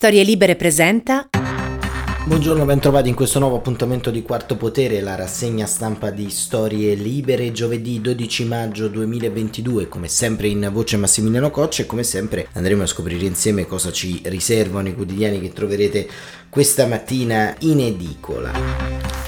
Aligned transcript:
Storie 0.00 0.22
Libere 0.22 0.56
presenta. 0.56 1.28
Buongiorno, 2.24 2.64
bentrovati 2.64 3.10
in 3.10 3.14
questo 3.14 3.38
nuovo 3.38 3.56
appuntamento 3.56 4.10
di 4.10 4.22
Quarto 4.22 4.56
Potere, 4.56 5.02
la 5.02 5.14
rassegna 5.14 5.66
stampa 5.66 6.08
di 6.08 6.30
Storie 6.30 6.94
Libere, 6.94 7.52
giovedì 7.52 8.00
12 8.00 8.46
maggio 8.46 8.88
2022, 8.88 9.88
come 9.88 10.08
sempre 10.08 10.46
in 10.48 10.70
voce 10.72 10.96
Massimiliano 10.96 11.50
Coccia 11.50 11.82
e 11.82 11.86
come 11.86 12.02
sempre 12.02 12.48
andremo 12.54 12.84
a 12.84 12.86
scoprire 12.86 13.26
insieme 13.26 13.66
cosa 13.66 13.92
ci 13.92 14.22
riservano 14.24 14.88
i 14.88 14.94
quotidiani 14.94 15.38
che 15.38 15.52
troverete 15.52 16.08
questa 16.48 16.86
mattina 16.86 17.54
in 17.58 17.80
edicola 17.80 19.19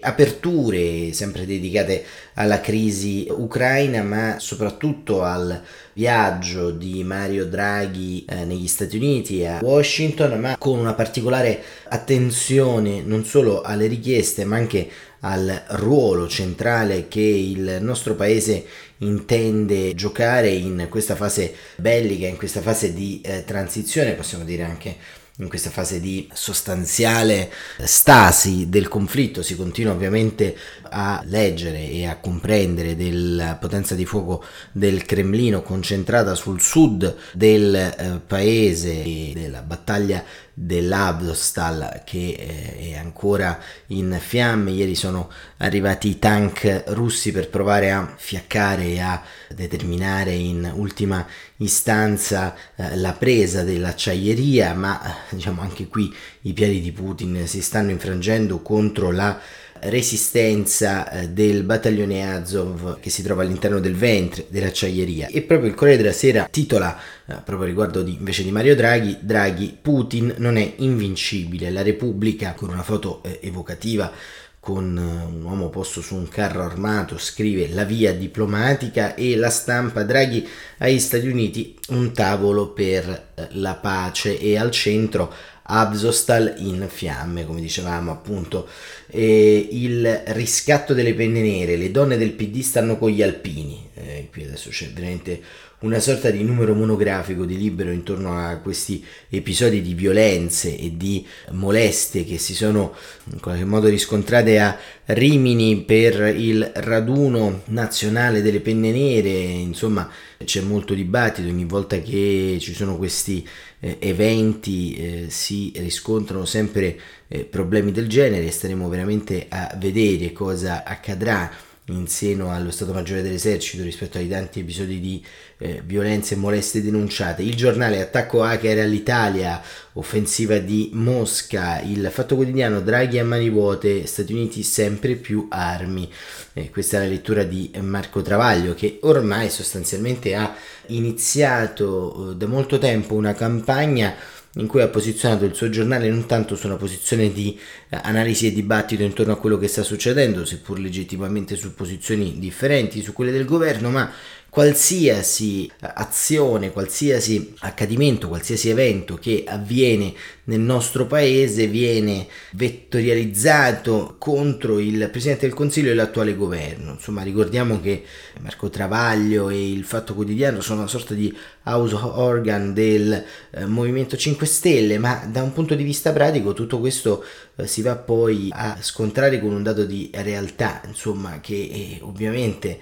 aperture 0.00 1.12
sempre 1.12 1.46
dedicate 1.46 2.04
alla 2.34 2.60
crisi 2.60 3.26
ucraina, 3.28 4.02
ma 4.02 4.38
soprattutto 4.38 5.22
al 5.22 5.62
viaggio 5.92 6.70
di 6.70 7.04
Mario 7.04 7.46
Draghi 7.46 8.24
eh, 8.26 8.44
negli 8.44 8.66
Stati 8.66 8.96
Uniti 8.96 9.44
a 9.44 9.58
Washington, 9.62 10.40
ma 10.40 10.56
con 10.56 10.78
una 10.78 10.94
particolare 10.94 11.62
attenzione 11.88 13.02
non 13.02 13.24
solo 13.24 13.60
alle 13.62 13.86
richieste, 13.86 14.44
ma 14.44 14.56
anche 14.56 14.88
al 15.20 15.64
ruolo 15.70 16.26
centrale 16.28 17.06
che 17.08 17.20
il 17.20 17.78
nostro 17.80 18.14
paese 18.14 18.64
intende 18.98 19.94
giocare 19.94 20.48
in 20.48 20.86
questa 20.88 21.14
fase 21.14 21.54
bellica, 21.76 22.26
in 22.26 22.36
questa 22.36 22.60
fase 22.60 22.94
di 22.94 23.20
eh, 23.22 23.44
transizione, 23.44 24.12
possiamo 24.12 24.44
dire 24.44 24.64
anche 24.64 24.96
in 25.42 25.48
questa 25.48 25.70
fase 25.70 26.00
di 26.00 26.28
sostanziale 26.32 27.50
stasi 27.78 28.68
del 28.68 28.88
conflitto. 28.88 29.42
Si 29.42 29.56
continua 29.56 29.92
ovviamente 29.92 30.56
a 30.90 31.22
leggere 31.24 31.88
e 31.88 32.06
a 32.06 32.16
comprendere 32.16 32.96
della 32.96 33.56
potenza 33.56 33.94
di 33.94 34.04
fuoco 34.04 34.44
del 34.72 35.04
Cremlino 35.04 35.62
concentrata 35.62 36.34
sul 36.34 36.60
sud 36.60 37.16
del 37.32 37.74
eh, 37.74 38.20
paese 38.26 39.02
e 39.02 39.32
della 39.34 39.62
battaglia 39.62 40.24
dell'Avdostal 40.62 42.02
che 42.04 42.36
eh, 42.38 42.90
è 42.92 42.98
ancora 42.98 43.58
in 43.88 44.18
fiamme. 44.20 44.72
Ieri 44.72 44.94
sono 44.94 45.30
arrivati 45.58 46.08
i 46.08 46.18
tank 46.18 46.84
russi 46.88 47.32
per 47.32 47.48
provare 47.48 47.90
a 47.90 48.12
fiaccare 48.14 48.84
e 48.84 49.00
a 49.00 49.22
determinare 49.48 50.32
in 50.32 50.70
ultima 50.74 51.26
istanza 51.56 52.54
eh, 52.76 52.94
la 52.96 53.12
presa 53.12 53.62
dell'acciaieria, 53.62 54.74
ma 54.74 55.02
eh, 55.02 55.34
diciamo 55.34 55.62
anche 55.62 55.88
qui 55.88 56.14
i 56.42 56.52
piedi 56.52 56.80
di 56.80 56.92
Putin 56.92 57.46
si 57.46 57.60
stanno 57.60 57.90
infrangendo 57.90 58.60
contro 58.60 59.10
la 59.10 59.38
resistenza 59.82 61.10
eh, 61.10 61.28
del 61.28 61.62
battaglione 61.62 62.30
Azov 62.30 63.00
che 63.00 63.10
si 63.10 63.22
trova 63.22 63.42
all'interno 63.42 63.80
del 63.80 63.94
ventre 63.94 64.46
dell'acciaieria. 64.48 65.28
E 65.28 65.42
proprio 65.42 65.68
il 65.68 65.74
Corriere 65.74 66.02
della 66.02 66.14
Sera 66.14 66.48
titola 66.50 66.96
eh, 67.26 67.34
proprio 67.44 67.66
riguardo 67.66 68.02
di, 68.02 68.14
invece 68.14 68.42
di 68.42 68.50
Mario 68.50 68.74
Draghi 68.76 69.18
Draghi 69.20 69.76
Putin 69.80 70.34
non 70.38 70.56
è 70.56 70.74
invincibile. 70.76 71.70
La 71.70 71.82
Repubblica 71.82 72.54
con 72.54 72.70
una 72.70 72.82
foto 72.82 73.22
eh, 73.22 73.40
evocativa 73.42 74.12
con 74.60 74.94
un 74.94 75.42
uomo 75.42 75.70
posto 75.70 76.02
su 76.02 76.14
un 76.14 76.28
carro 76.28 76.62
armato, 76.62 77.16
scrive 77.16 77.70
la 77.70 77.84
via 77.84 78.12
diplomatica 78.12 79.14
e 79.14 79.34
la 79.34 79.48
stampa 79.48 80.02
Draghi 80.02 80.46
agli 80.78 80.98
Stati 80.98 81.26
Uniti 81.26 81.78
un 81.88 82.12
tavolo 82.12 82.68
per 82.68 83.28
la 83.52 83.74
pace 83.76 84.38
e 84.38 84.58
al 84.58 84.70
centro 84.70 85.32
Absostal 85.70 86.54
in 86.58 86.86
fiamme, 86.88 87.46
come 87.46 87.60
dicevamo 87.60 88.10
appunto, 88.10 88.68
e 89.06 89.68
il 89.70 90.22
riscatto 90.28 90.94
delle 90.94 91.14
penne 91.14 91.40
nere, 91.40 91.76
le 91.76 91.90
donne 91.90 92.16
del 92.16 92.32
PD 92.32 92.60
stanno 92.60 92.98
con 92.98 93.10
gli 93.10 93.22
alpini, 93.22 93.88
eh, 93.94 94.28
qui 94.30 94.44
adesso 94.44 94.70
c'è 94.70 94.88
veramente 94.90 95.40
una 95.80 95.98
sorta 95.98 96.30
di 96.30 96.42
numero 96.42 96.74
monografico 96.74 97.46
di 97.46 97.56
libero 97.56 97.90
intorno 97.90 98.36
a 98.36 98.56
questi 98.56 99.02
episodi 99.30 99.80
di 99.80 99.94
violenze 99.94 100.76
e 100.76 100.96
di 100.96 101.26
molestie 101.52 102.24
che 102.24 102.36
si 102.36 102.54
sono 102.54 102.94
in 103.32 103.40
qualche 103.40 103.64
modo 103.64 103.88
riscontrate 103.88 104.58
a 104.58 104.78
Rimini 105.12 105.82
per 105.82 106.34
il 106.36 106.70
raduno 106.74 107.62
nazionale 107.66 108.42
delle 108.42 108.60
penne 108.60 108.92
nere, 108.92 109.30
insomma 109.30 110.08
c'è 110.44 110.60
molto 110.60 110.94
dibattito 110.94 111.48
ogni 111.48 111.64
volta 111.64 111.98
che 112.00 112.58
ci 112.60 112.74
sono 112.74 112.96
questi 112.96 113.46
eh, 113.80 113.96
eventi 114.00 114.94
eh, 114.94 115.26
si 115.30 115.72
riscontrano 115.76 116.44
sempre 116.44 116.98
eh, 117.26 117.44
problemi 117.44 117.90
del 117.90 118.08
genere 118.08 118.50
staremo 118.50 118.88
veramente 118.88 119.46
a 119.48 119.74
vedere 119.78 120.32
cosa 120.32 120.84
accadrà 120.84 121.50
in 121.86 122.06
seno 122.06 122.52
allo 122.52 122.70
Stato 122.70 122.92
Maggiore 122.92 123.22
dell'Esercito 123.22 123.82
rispetto 123.82 124.18
ai 124.18 124.28
tanti 124.28 124.60
episodi 124.60 125.00
di 125.00 125.24
eh, 125.58 125.82
violenze 125.84 126.34
e 126.34 126.36
molestie 126.36 126.82
denunciate. 126.82 127.42
Il 127.42 127.56
giornale 127.56 128.00
attacco 128.00 128.42
hacker 128.42 128.78
all'Italia, 128.78 129.60
offensiva 129.94 130.58
di 130.58 130.90
Mosca, 130.92 131.80
il 131.80 132.08
fatto 132.12 132.36
quotidiano 132.36 132.80
Draghi 132.80 133.18
a 133.18 133.24
mani 133.24 133.50
vuote, 133.50 134.06
Stati 134.06 134.32
Uniti 134.32 134.62
sempre 134.62 135.16
più 135.16 135.46
armi. 135.50 136.10
Eh, 136.52 136.70
questa 136.70 136.98
è 136.98 137.00
la 137.00 137.08
lettura 137.08 137.42
di 137.42 137.70
Marco 137.80 138.22
Travaglio 138.22 138.74
che 138.74 138.98
ormai 139.02 139.50
sostanzialmente 139.50 140.34
ha 140.34 140.54
iniziato 140.86 142.30
eh, 142.30 142.36
da 142.36 142.46
molto 142.46 142.78
tempo 142.78 143.14
una 143.14 143.34
campagna 143.34 144.14
in 144.54 144.66
cui 144.66 144.82
ha 144.82 144.88
posizionato 144.88 145.44
il 145.44 145.54
suo 145.54 145.68
giornale 145.68 146.08
non 146.08 146.26
tanto 146.26 146.56
su 146.56 146.66
una 146.66 146.76
posizione 146.76 147.32
di 147.32 147.58
eh, 147.88 147.98
analisi 148.02 148.46
e 148.48 148.52
dibattito 148.52 149.02
intorno 149.02 149.32
a 149.32 149.36
quello 149.36 149.58
che 149.58 149.68
sta 149.68 149.82
succedendo, 149.82 150.44
seppur 150.44 150.78
legittimamente 150.78 151.54
su 151.54 151.74
posizioni 151.74 152.38
differenti 152.38 153.02
su 153.02 153.12
quelle 153.12 153.30
del 153.30 153.44
governo, 153.44 153.90
ma 153.90 154.10
qualsiasi 154.50 155.66
eh, 155.66 155.70
azione, 155.94 156.72
qualsiasi 156.72 157.54
accadimento, 157.60 158.28
qualsiasi 158.28 158.68
evento 158.68 159.14
che 159.14 159.44
avviene 159.46 160.12
nel 160.44 160.58
nostro 160.58 161.06
paese 161.06 161.68
viene 161.68 162.26
vettorializzato 162.52 164.16
contro 164.18 164.80
il 164.80 165.08
Presidente 165.10 165.46
del 165.46 165.54
Consiglio 165.54 165.92
e 165.92 165.94
l'attuale 165.94 166.34
governo. 166.34 166.92
Insomma, 166.92 167.22
ricordiamo 167.22 167.80
che 167.80 168.02
Marco 168.40 168.68
Travaglio 168.68 169.48
e 169.48 169.70
il 169.70 169.84
Fatto 169.84 170.14
Quotidiano 170.14 170.60
sono 170.60 170.80
una 170.80 170.88
sorta 170.88 171.14
di 171.14 171.32
house 171.64 171.94
organ 171.94 172.74
del 172.74 173.24
eh, 173.52 173.66
Movimento 173.66 174.16
5 174.16 174.44
Stelle, 174.46 174.98
ma 174.98 175.24
da 175.30 175.42
un 175.42 175.52
punto 175.52 175.76
di 175.76 175.84
vista 175.84 176.12
pratico 176.12 176.52
tutto 176.52 176.80
questo 176.80 177.24
eh, 177.54 177.68
si 177.68 177.82
va 177.82 177.94
poi 177.94 178.48
a 178.50 178.78
scontrare 178.80 179.38
con 179.38 179.52
un 179.52 179.62
dato 179.62 179.84
di 179.84 180.10
realtà, 180.12 180.82
insomma, 180.84 181.38
che 181.40 181.54
eh, 181.54 181.98
ovviamente 182.02 182.80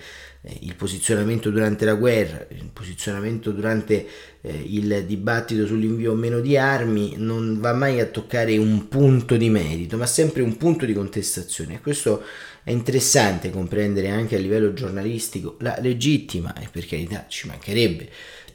il 0.60 0.74
posizionamento 0.74 1.50
durante 1.50 1.84
la 1.84 1.94
guerra, 1.94 2.46
il 2.50 2.70
posizionamento 2.72 3.50
durante 3.50 4.06
eh, 4.40 4.64
il 4.66 5.04
dibattito 5.06 5.66
sull'invio 5.66 6.12
o 6.12 6.14
meno 6.14 6.40
di 6.40 6.56
armi 6.56 7.14
non 7.16 7.60
va 7.60 7.72
mai 7.72 8.00
a 8.00 8.06
toccare 8.06 8.56
un 8.56 8.88
punto 8.88 9.36
di 9.36 9.50
merito, 9.50 9.96
ma 9.96 10.06
sempre 10.06 10.42
un 10.42 10.56
punto 10.56 10.86
di 10.86 10.92
contestazione. 10.92 11.74
E 11.74 11.80
questo 11.80 12.22
è 12.64 12.70
interessante 12.70 13.50
comprendere 13.50 14.08
anche 14.08 14.36
a 14.36 14.38
livello 14.38 14.72
giornalistico 14.72 15.56
la 15.60 15.76
legittima, 15.80 16.54
e 16.58 16.68
per 16.70 16.86
carità 16.86 17.26
ci 17.28 17.46
mancherebbe, 17.46 18.08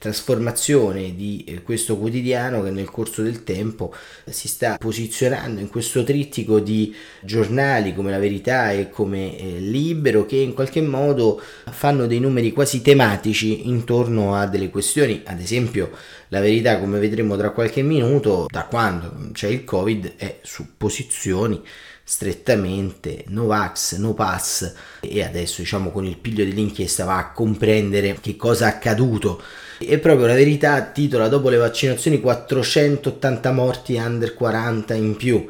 trasformazione 0.03 1.15
di 1.15 1.45
eh, 1.47 1.61
questo 1.61 1.97
quotidiano 1.97 2.61
che 2.61 2.71
nel 2.71 2.91
corso 2.91 3.21
del 3.21 3.45
tempo 3.45 3.95
si 4.25 4.49
sta 4.49 4.75
posizionando 4.77 5.61
in 5.61 5.69
questo 5.69 6.03
trittico 6.03 6.59
di 6.59 6.93
giornali 7.21 7.95
come 7.95 8.11
La 8.11 8.19
Verità 8.19 8.73
e 8.73 8.89
come 8.89 9.39
eh, 9.39 9.59
Libero 9.59 10.25
che 10.25 10.35
in 10.35 10.53
qualche 10.53 10.81
modo 10.81 11.41
fanno 11.71 12.05
dei 12.05 12.19
numeri 12.19 12.51
quasi 12.51 12.81
tematici 12.81 13.69
intorno 13.69 14.35
a 14.35 14.45
delle 14.45 14.69
questioni, 14.69 15.21
ad 15.23 15.39
esempio 15.39 15.91
La 16.27 16.41
Verità 16.41 16.79
come 16.79 16.99
vedremo 16.99 17.37
tra 17.37 17.51
qualche 17.51 17.81
minuto, 17.81 18.47
da 18.49 18.65
quando 18.65 19.29
c'è 19.31 19.47
il 19.47 19.63
Covid 19.63 20.15
è 20.17 20.39
su 20.41 20.75
posizioni 20.75 21.61
strettamente 22.03 23.23
Novax, 23.27 23.95
No 23.95 24.13
Pass 24.13 24.73
e 24.99 25.23
adesso 25.23 25.61
diciamo 25.61 25.91
con 25.91 26.03
il 26.03 26.17
piglio 26.17 26.43
dell'inchiesta 26.43 27.05
va 27.05 27.17
a 27.17 27.31
comprendere 27.31 28.17
che 28.19 28.35
cosa 28.35 28.65
è 28.65 28.69
accaduto 28.69 29.41
e 29.85 29.99
proprio 29.99 30.27
la 30.27 30.33
verità 30.33 30.81
titola 30.81 31.27
dopo 31.27 31.49
le 31.49 31.57
vaccinazioni 31.57 32.19
480 32.19 33.51
morti 33.51 33.95
under 33.95 34.33
40 34.33 34.93
in 34.93 35.15
più 35.15 35.47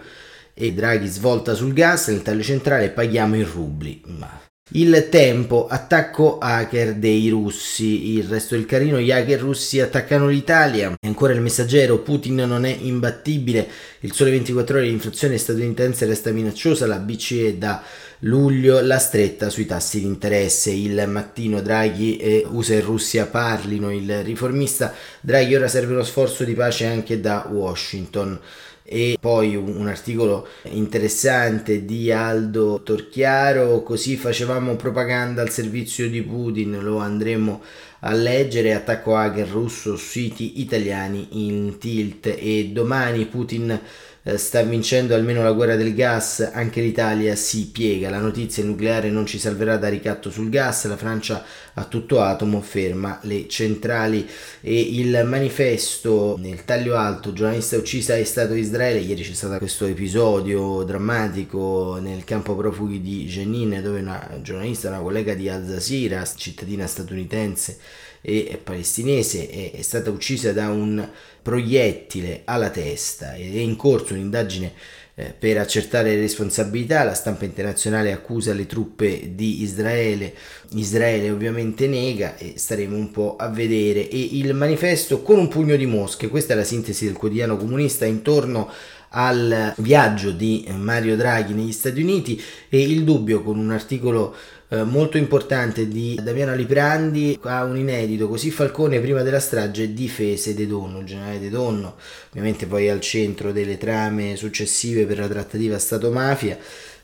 e 0.53 0.73
Draghi 0.73 1.07
svolta 1.07 1.53
sul 1.53 1.73
gas 1.73 2.09
nel 2.09 2.21
taglio 2.21 2.43
centrale 2.43 2.89
paghiamo 2.89 3.35
in 3.35 3.51
rubli. 3.51 4.01
Ma 4.05 4.42
il 4.75 5.07
tempo, 5.09 5.67
attacco 5.67 6.39
hacker 6.39 6.95
dei 6.95 7.29
russi, 7.29 8.13
il 8.17 8.23
resto 8.23 8.55
del 8.55 8.65
carino, 8.65 8.99
gli 8.99 9.11
hacker 9.11 9.39
russi 9.39 9.79
attaccano 9.79 10.27
l'Italia, 10.27 10.91
e 10.99 11.07
ancora 11.07 11.33
il 11.33 11.41
messaggero, 11.41 11.99
Putin 11.99 12.35
non 12.35 12.65
è 12.65 12.75
imbattibile, 12.81 13.67
il 13.99 14.13
sole 14.13 14.31
24 14.31 14.77
ore 14.77 14.87
l'inflazione 14.87 15.37
statunitense 15.37 16.05
resta 16.05 16.31
minacciosa, 16.31 16.87
la 16.87 16.97
BCE 16.97 17.57
da 17.57 17.83
luglio 18.25 18.81
la 18.81 18.97
stretta 18.97 19.49
sui 19.49 19.65
tassi 19.65 19.99
di 19.99 20.05
interesse, 20.05 20.71
il 20.71 21.03
mattino 21.07 21.61
Draghi 21.61 22.17
e 22.17 22.45
USA 22.49 22.73
e 22.73 22.79
Russia 22.79 23.25
parlino, 23.25 23.91
il 23.91 24.23
riformista 24.23 24.93
Draghi 25.21 25.55
ora 25.55 25.67
serve 25.67 25.93
uno 25.93 26.03
sforzo 26.03 26.43
di 26.43 26.53
pace 26.53 26.85
anche 26.85 27.19
da 27.19 27.47
Washington 27.51 28.39
e 28.83 29.17
poi 29.19 29.55
un, 29.55 29.87
articolo 29.87 30.47
interessante 30.63 31.85
di 31.85 32.11
Aldo 32.11 32.81
Torchiaro, 32.83 33.81
così 33.81 34.17
facevamo 34.17 34.75
propaganda 34.75 35.41
al 35.41 35.49
servizio 35.49 36.09
di 36.09 36.21
Putin, 36.21 36.79
lo 36.81 36.97
andremo 36.97 37.61
a 38.01 38.13
leggere 38.13 38.73
attacco 38.73 39.15
hacker 39.15 39.47
russo 39.47 39.95
siti 39.95 40.59
italiani 40.61 41.27
in 41.31 41.77
tilt. 41.77 42.27
E 42.37 42.69
domani 42.73 43.25
Putin 43.25 43.79
eh, 44.23 44.37
sta 44.37 44.61
vincendo 44.61 45.15
almeno 45.15 45.43
la 45.43 45.51
guerra 45.51 45.75
del 45.75 45.93
gas, 45.93 46.49
anche 46.53 46.81
l'Italia 46.81 47.35
si 47.35 47.69
piega, 47.71 48.09
la 48.09 48.19
notizia 48.19 48.63
nucleare 48.63 49.09
non 49.09 49.25
ci 49.25 49.37
salverà 49.37 49.77
da 49.77 49.89
ricatto 49.89 50.29
sul 50.29 50.49
gas, 50.49 50.85
la 50.87 50.97
Francia 50.97 51.43
a 51.75 51.85
tutto 51.85 52.21
atomo 52.21 52.61
ferma 52.61 53.19
le 53.23 53.47
centrali. 53.47 54.27
E 54.61 54.79
il 54.79 55.23
manifesto 55.25 56.37
nel 56.39 56.65
taglio 56.65 56.95
alto, 56.95 57.33
giornalista 57.33 57.77
uccisa 57.77 58.15
è 58.15 58.23
stato 58.23 58.53
Israele, 58.53 58.99
ieri 58.99 59.23
c'è 59.23 59.33
stato 59.33 59.57
questo 59.57 59.85
episodio 59.85 60.83
drammatico 60.83 61.97
nel 61.99 62.23
campo 62.23 62.55
profughi 62.55 63.01
di 63.01 63.25
Jenin 63.25 63.81
dove 63.81 64.01
una 64.01 64.39
giornalista, 64.41 64.89
una 64.89 64.99
collega 64.99 65.33
di 65.33 65.49
Al 65.49 65.65
Jazeera, 65.65 66.23
cittadina 66.23 66.87
statunitense, 66.87 67.77
e 68.25 68.57
palestinese 68.63 69.71
è, 69.73 69.81
stata 69.81 70.09
uccisa 70.09 70.53
da 70.53 70.69
un 70.69 71.05
proiettile 71.41 72.43
alla 72.45 72.69
testa. 72.69 73.35
Ed 73.35 73.55
è 73.55 73.59
in 73.59 73.75
corso 73.75 74.13
un'indagine 74.13 74.71
eh, 75.15 75.33
per 75.37 75.59
accertare 75.59 76.15
le 76.15 76.21
responsabilità, 76.21 77.03
la 77.03 77.13
stampa 77.13 77.45
internazionale 77.45 78.11
accusa 78.11 78.53
le 78.53 78.65
truppe 78.65 79.33
di 79.35 79.61
Israele, 79.61 80.33
Israele 80.71 81.29
ovviamente 81.29 81.87
nega 81.87 82.35
e 82.37 82.53
staremo 82.55 82.95
un 82.95 83.11
po' 83.11 83.35
a 83.35 83.47
vedere. 83.49 84.09
E 84.09 84.29
il 84.31 84.53
manifesto 84.55 85.21
con 85.21 85.37
un 85.37 85.47
pugno 85.47 85.75
di 85.75 85.85
mosche, 85.85 86.29
questa 86.29 86.53
è 86.53 86.55
la 86.55 86.63
sintesi 86.63 87.05
del 87.05 87.15
quotidiano 87.15 87.57
comunista 87.57 88.05
intorno 88.05 88.71
al 89.15 89.73
viaggio 89.77 90.31
di 90.31 90.65
Mario 90.75 91.15
Draghi 91.15 91.53
negli 91.53 91.71
Stati 91.71 92.01
Uniti 92.01 92.41
e 92.69 92.81
il 92.81 93.03
dubbio 93.03 93.43
con 93.43 93.57
un 93.57 93.71
articolo 93.71 94.35
eh, 94.69 94.83
molto 94.83 95.17
importante 95.17 95.87
di 95.87 96.19
Damiano 96.21 96.55
Liprandi 96.55 97.37
ha 97.43 97.63
un 97.63 97.77
inedito 97.77 98.27
così 98.27 98.49
Falcone 98.49 98.99
prima 98.99 99.21
della 99.21 99.39
strage 99.39 99.93
difese 99.93 100.55
De 100.55 100.65
Donno, 100.65 100.99
il 100.99 101.05
generale 101.05 101.39
De 101.39 101.49
Donno 101.49 101.95
ovviamente 102.29 102.65
poi 102.65 102.89
al 102.89 103.01
centro 103.01 103.51
delle 103.51 103.77
trame 103.77 104.35
successive 104.35 105.05
per 105.05 105.19
la 105.19 105.27
trattativa 105.27 105.77
Stato-mafia 105.77 106.57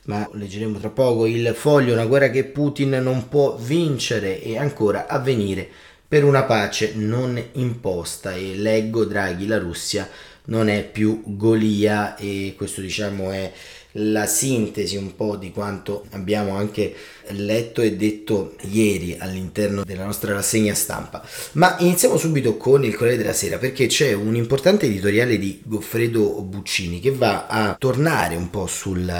ma 0.06 0.28
leggeremo 0.34 0.80
tra 0.80 0.90
poco 0.90 1.28
il 1.28 1.54
foglio 1.56 1.94
una 1.94 2.06
guerra 2.06 2.32
che 2.32 2.46
Putin 2.46 3.00
non 3.02 3.28
può 3.30 3.56
vincere 3.56 4.42
e 4.42 4.58
ancora 4.58 5.06
avvenire 5.08 5.68
per 6.08 6.24
una 6.24 6.42
pace 6.42 6.94
non 6.96 7.40
imposta 7.52 8.34
e 8.34 8.56
leggo 8.56 9.06
Draghi 9.06 9.46
la 9.46 9.60
Russia 9.60 10.10
non 10.50 10.70
è 10.70 10.84
più 10.84 11.22
Golia 11.26 12.16
e 12.16 12.54
questo 12.58 12.82
diciamo 12.82 13.32
è 13.32 13.52
la 13.94 14.28
sintesi 14.28 14.98
un 14.98 15.16
po' 15.16 15.36
di 15.36 15.52
quanto 15.52 16.06
abbiamo 16.12 16.56
anche 16.56 16.94
letto 17.30 17.82
e 17.82 17.96
detto 17.96 18.56
ieri 18.70 19.16
all'interno 19.18 19.84
della 19.84 20.06
nostra 20.06 20.34
rassegna 20.34 20.76
stampa. 20.76 21.28
Ma 21.54 21.76
iniziamo 21.80 22.18
subito 22.18 22.58
con 22.58 22.84
il 22.84 22.96
Corriere 22.96 23.18
della 23.18 23.34
Sera 23.34 23.58
perché 23.58 23.88
c'è 23.88 24.14
un 24.14 24.36
importante 24.36 24.86
editoriale 24.86 25.40
di 25.40 25.62
Goffredo 25.64 26.42
Buccini 26.42 27.00
che 27.00 27.12
va 27.12 27.48
a 27.48 27.76
tornare 27.80 28.36
un 28.36 28.52
po' 28.52 28.68
sul 28.68 29.12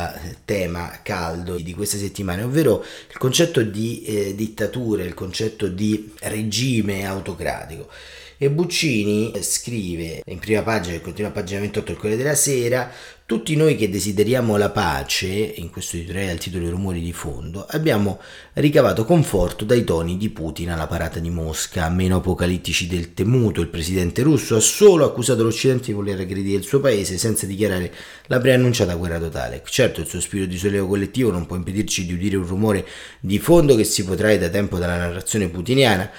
tema 0.46 1.00
caldo 1.02 1.56
di 1.56 1.74
queste 1.74 1.98
settimane, 1.98 2.44
ovvero 2.44 2.84
il 3.10 3.18
concetto 3.18 3.64
di 3.64 4.04
eh, 4.04 4.36
dittatura, 4.36 5.04
il 5.04 5.16
concetto 5.16 5.68
di 5.68 6.12
regime 6.20 7.06
autocratico. 7.06 7.90
E 8.42 8.50
Buccini 8.50 9.34
scrive 9.42 10.22
in 10.26 10.40
prima 10.40 10.62
pagina, 10.62 10.96
che 10.96 11.02
continua 11.02 11.30
a 11.30 11.34
pagina 11.34 11.60
28 11.60 11.92
del 11.92 12.00
Corriere 12.00 12.24
della 12.24 12.36
Sera, 12.36 12.90
tutti 13.26 13.54
noi 13.58 13.76
che 13.76 13.90
desideriamo 13.90 14.56
la 14.56 14.70
pace, 14.70 15.28
in 15.28 15.70
questo 15.70 15.98
editoriale 15.98 16.32
al 16.32 16.38
titolo 16.38 16.66
I 16.66 16.70
rumori 16.70 17.02
di 17.02 17.12
fondo, 17.12 17.66
abbiamo 17.68 18.18
ricavato 18.54 19.04
conforto 19.04 19.66
dai 19.66 19.84
toni 19.84 20.16
di 20.16 20.30
Putin 20.30 20.72
alla 20.72 20.88
parata 20.88 21.20
di 21.20 21.30
Mosca, 21.30 21.90
meno 21.90 22.16
apocalittici 22.16 22.88
del 22.88 23.14
temuto. 23.14 23.60
Il 23.60 23.68
presidente 23.68 24.22
russo 24.22 24.56
ha 24.56 24.62
solo 24.62 25.04
accusato 25.04 25.44
l'Occidente 25.44 25.88
di 25.88 25.92
voler 25.92 26.22
aggredire 26.22 26.60
il 26.60 26.64
suo 26.64 26.80
paese 26.80 27.18
senza 27.18 27.46
dichiarare 27.46 27.94
la 28.28 28.40
preannunciata 28.40 28.96
guerra 28.96 29.20
totale. 29.20 29.62
Certo, 29.66 30.00
il 30.00 30.08
suo 30.08 30.22
spirito 30.22 30.50
di 30.50 30.58
sollievo 30.58 30.88
collettivo 30.88 31.30
non 31.30 31.46
può 31.46 31.58
impedirci 31.58 32.06
di 32.06 32.14
udire 32.14 32.38
un 32.38 32.48
rumore 32.48 32.88
di 33.20 33.38
fondo 33.38 33.76
che 33.76 33.84
si 33.84 34.06
potrae 34.06 34.38
da 34.38 34.48
tempo 34.48 34.78
dalla 34.78 34.96
narrazione 34.96 35.50
putiniana, 35.50 36.10